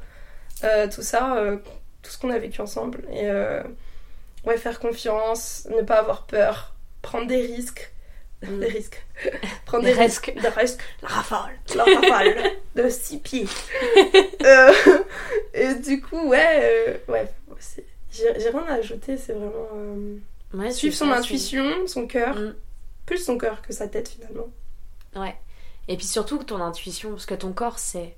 [0.93, 1.41] tout ça,
[2.03, 3.03] tout ce qu'on a vécu ensemble.
[3.13, 3.29] Et
[4.45, 7.93] ouais, faire confiance, ne pas avoir peur, prendre des risques.
[8.43, 8.59] Mm.
[8.59, 9.05] Des risques.
[9.65, 10.33] prendre Des des, risques.
[10.41, 10.81] Des risques.
[11.03, 11.57] La rafale.
[11.75, 13.47] La rafale de six pieds.
[14.43, 14.71] Euh,
[15.53, 19.67] et du coup, ouais, euh, ouais, c'est- j'ai j'ai rien à ajouter, c'est vraiment.
[19.75, 20.17] euh,
[20.53, 22.55] Ouais, suivre c'est son ça, intuition, son cœur, Mm.
[23.05, 24.47] plus son cœur que sa tête finalement.
[25.13, 25.35] c'est- Ouais.
[25.87, 28.15] Et puis surtout que ton intuition, parce que ton corps sait.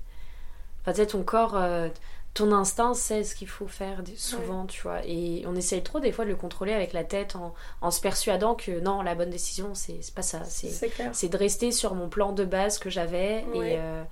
[0.80, 1.88] Enfin, tu sais, ton corps, euh,
[2.34, 5.06] ton instinct sait ce qu'il faut faire souvent, tu vois.
[5.06, 8.00] Et on essaye trop des fois de le contrôler avec la tête en, en se
[8.00, 10.42] persuadant que non, la bonne décision, c'est pas ça.
[10.44, 13.74] C'est de rester sur mon plan de base que j'avais Ouais.
[13.74, 14.02] et, euh,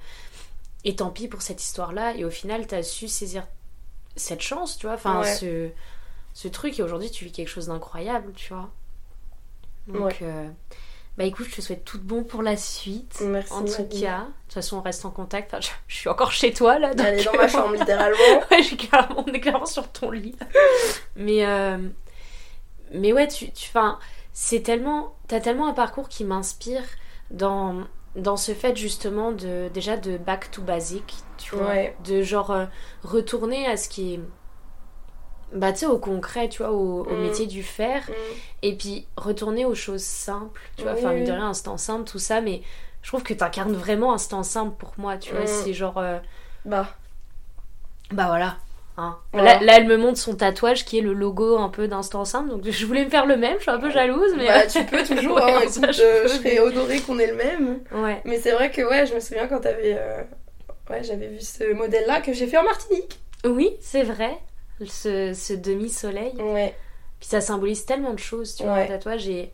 [0.84, 2.14] et tant pis pour cette histoire-là.
[2.14, 3.46] Et au final, tu as su saisir
[4.14, 5.34] cette chance, tu vois, enfin, Ouais.
[5.34, 5.70] ce,
[6.32, 6.78] ce truc.
[6.78, 8.70] Et aujourd'hui, tu vis quelque chose d'incroyable, tu vois.
[9.88, 10.48] Donc, euh,
[11.18, 13.20] bah écoute, je te souhaite tout bon pour la suite.
[13.22, 13.52] Merci.
[13.52, 14.00] En tout Marie.
[14.00, 15.52] cas, de toute façon, on reste en contact.
[15.52, 16.94] Enfin, je, je suis encore chez toi là.
[16.94, 18.42] Donc, Elle est dans ma chambre littéralement.
[18.50, 20.34] ouais, j'ai clairement, on est clairement sur ton lit.
[21.16, 21.76] mais, euh,
[22.92, 23.70] mais ouais, tu, tu,
[24.32, 26.82] c'est tellement, t'as tellement un parcours qui m'inspire
[27.30, 27.82] dans,
[28.16, 31.96] dans ce fait justement de, déjà de back to basic, tu vois, Ouais.
[32.04, 32.64] de genre euh,
[33.02, 34.20] retourner à ce qui est,
[35.54, 37.20] bah tu sais, au concret, tu vois, au, au Mm.
[37.20, 38.12] métier du faire, Mm.
[38.62, 42.04] et puis retourner aux choses simples, tu vois, Oui, enfin, mine de rien, instant simple,
[42.10, 42.62] tout ça, mais
[43.02, 45.46] je trouve que t'incarnes vraiment instant simple pour moi, tu vois, Mm.
[45.46, 45.98] c'est genre.
[45.98, 46.18] euh,
[46.64, 46.86] Bah,
[48.10, 48.56] bah voilà.
[48.98, 49.16] Hein.
[49.32, 49.54] Voilà.
[49.54, 52.50] Là, là, elle me montre son tatouage qui est le logo un peu d'Instant Simple.
[52.50, 54.34] Donc je voulais me faire le même, je suis un peu jalouse.
[54.36, 57.26] Mais bah, tu peux toujours, Ouais, hein, ça, je euh, je serais honorée qu'on ait
[57.28, 57.80] le même.
[57.90, 58.20] Ouais.
[58.26, 59.96] Mais c'est vrai que ouais, je me souviens quand t'avais.
[59.98, 60.22] euh,
[60.90, 63.18] Ouais, j'avais vu ce modèle-là que j'ai fait en Martinique.
[63.46, 64.36] Oui, c'est vrai.
[64.86, 66.34] Ce, ce demi-soleil.
[66.38, 66.74] Ouais.
[67.20, 68.82] Puis ça symbolise tellement de choses, tu vois, Ouais.
[68.84, 69.28] un tatouage.
[69.28, 69.52] Et,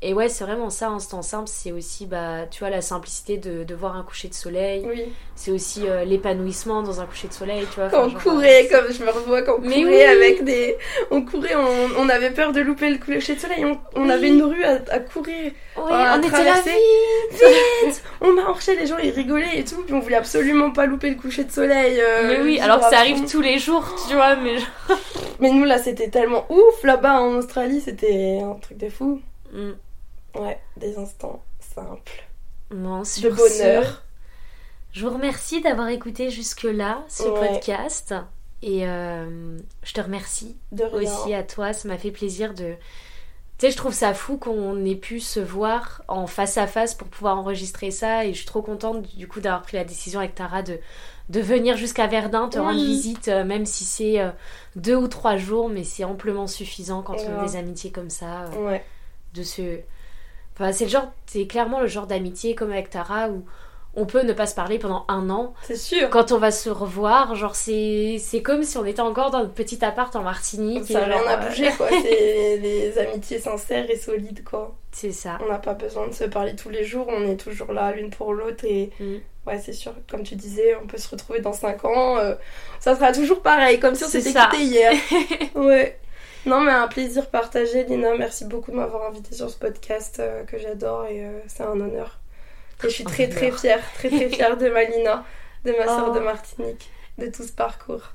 [0.00, 3.64] Et ouais, c'est vraiment ça, temps simple, c'est aussi, bah, tu vois, la simplicité de,
[3.64, 4.84] de voir un coucher de soleil.
[4.86, 5.06] Oui.
[5.34, 7.88] C'est aussi euh, l'épanouissement dans un coucher de soleil, tu vois.
[7.88, 10.02] Quand enfin, on courait, comme je me revois quand on Mais courait oui.
[10.04, 10.76] avec des.
[11.10, 13.64] On courait, on, on avait peur de louper le coucher de soleil.
[13.64, 14.10] On, on Oui.
[14.12, 15.50] avait une rue à, à courir.
[15.76, 16.70] Oui, à on était là, traverser.
[17.84, 19.82] vite On marchait, les gens ils rigolaient et tout.
[19.82, 21.98] Puis on voulait absolument pas louper le coucher de soleil.
[22.00, 24.58] euh, Mais oui, alors que ça arrive tous les jours, tu vois, mais...
[24.58, 24.98] genre-
[25.40, 26.84] Mais nous là, c'était tellement ouf.
[26.84, 29.20] Là-bas en Australie, c'était un truc de fou.
[29.52, 29.70] Mm.
[30.34, 32.24] Ouais, des instants simples.
[32.70, 33.84] Non, De sur bonheur.
[33.84, 37.48] ce, je vous remercie d'avoir écouté jusque-là ce Ouais.
[37.48, 38.14] podcast.
[38.62, 41.72] Et euh, je te remercie De aussi à toi.
[41.72, 42.74] Ça m'a fait plaisir de.
[43.56, 46.94] Tu sais, je trouve ça fou qu'on ait pu se voir en face à face
[46.94, 48.24] pour pouvoir enregistrer ça.
[48.24, 50.78] Et je suis trop contente du coup d'avoir pris la décision avec Tara de,
[51.28, 52.64] de venir jusqu'à Verdun, te Oui.
[52.64, 54.30] rendre visite, euh, même si c'est euh,
[54.76, 58.44] deux ou trois jours, mais c'est amplement suffisant quand on a des amitiés comme ça.
[58.58, 58.84] Ouais.
[59.34, 59.80] de se.
[60.58, 63.44] Enfin, c'est le genre, c'est clairement le genre d'amitié comme avec Tara où
[63.94, 65.54] on peut ne pas se parler pendant un an.
[65.62, 66.08] C'est sûr.
[66.10, 69.54] Quand on va se revoir, genre c'est c'est comme si on était encore dans notre
[69.54, 70.84] petit appart en Martinique.
[70.86, 71.88] Ça n'a rien à euh, bouger quoi.
[72.02, 74.76] C'est des amitiés sincères et solides quoi.
[74.92, 75.38] C'est ça.
[75.44, 78.10] On n'a pas besoin de se parler tous les jours, on est toujours là l'une
[78.10, 79.16] pour l'autre et Mm.
[79.46, 82.34] ouais c'est sûr, comme tu disais, on peut se retrouver dans 5 ans, euh,
[82.80, 84.92] ça sera toujours pareil, comme si on s'était quitté hier.
[85.54, 85.98] ouais.
[86.46, 90.44] Non mais un plaisir partagé Lina, merci beaucoup de m'avoir invité sur ce podcast euh,
[90.44, 92.18] que j'adore et euh, c'est un honneur.
[92.84, 93.58] Et je suis très très Honneur.
[93.60, 95.24] fière, très très fière de ma Lina,
[95.64, 96.14] de ma soeur Oh.
[96.14, 98.12] de Martinique, de tout ce parcours.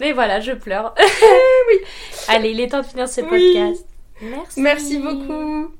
[0.00, 0.94] Et voilà, je pleure.
[0.98, 1.78] oui.
[2.28, 3.28] Allez, il est temps de finir ce Oui.
[3.54, 3.86] podcast.
[4.22, 4.60] Merci.
[4.60, 5.72] Merci beaucoup.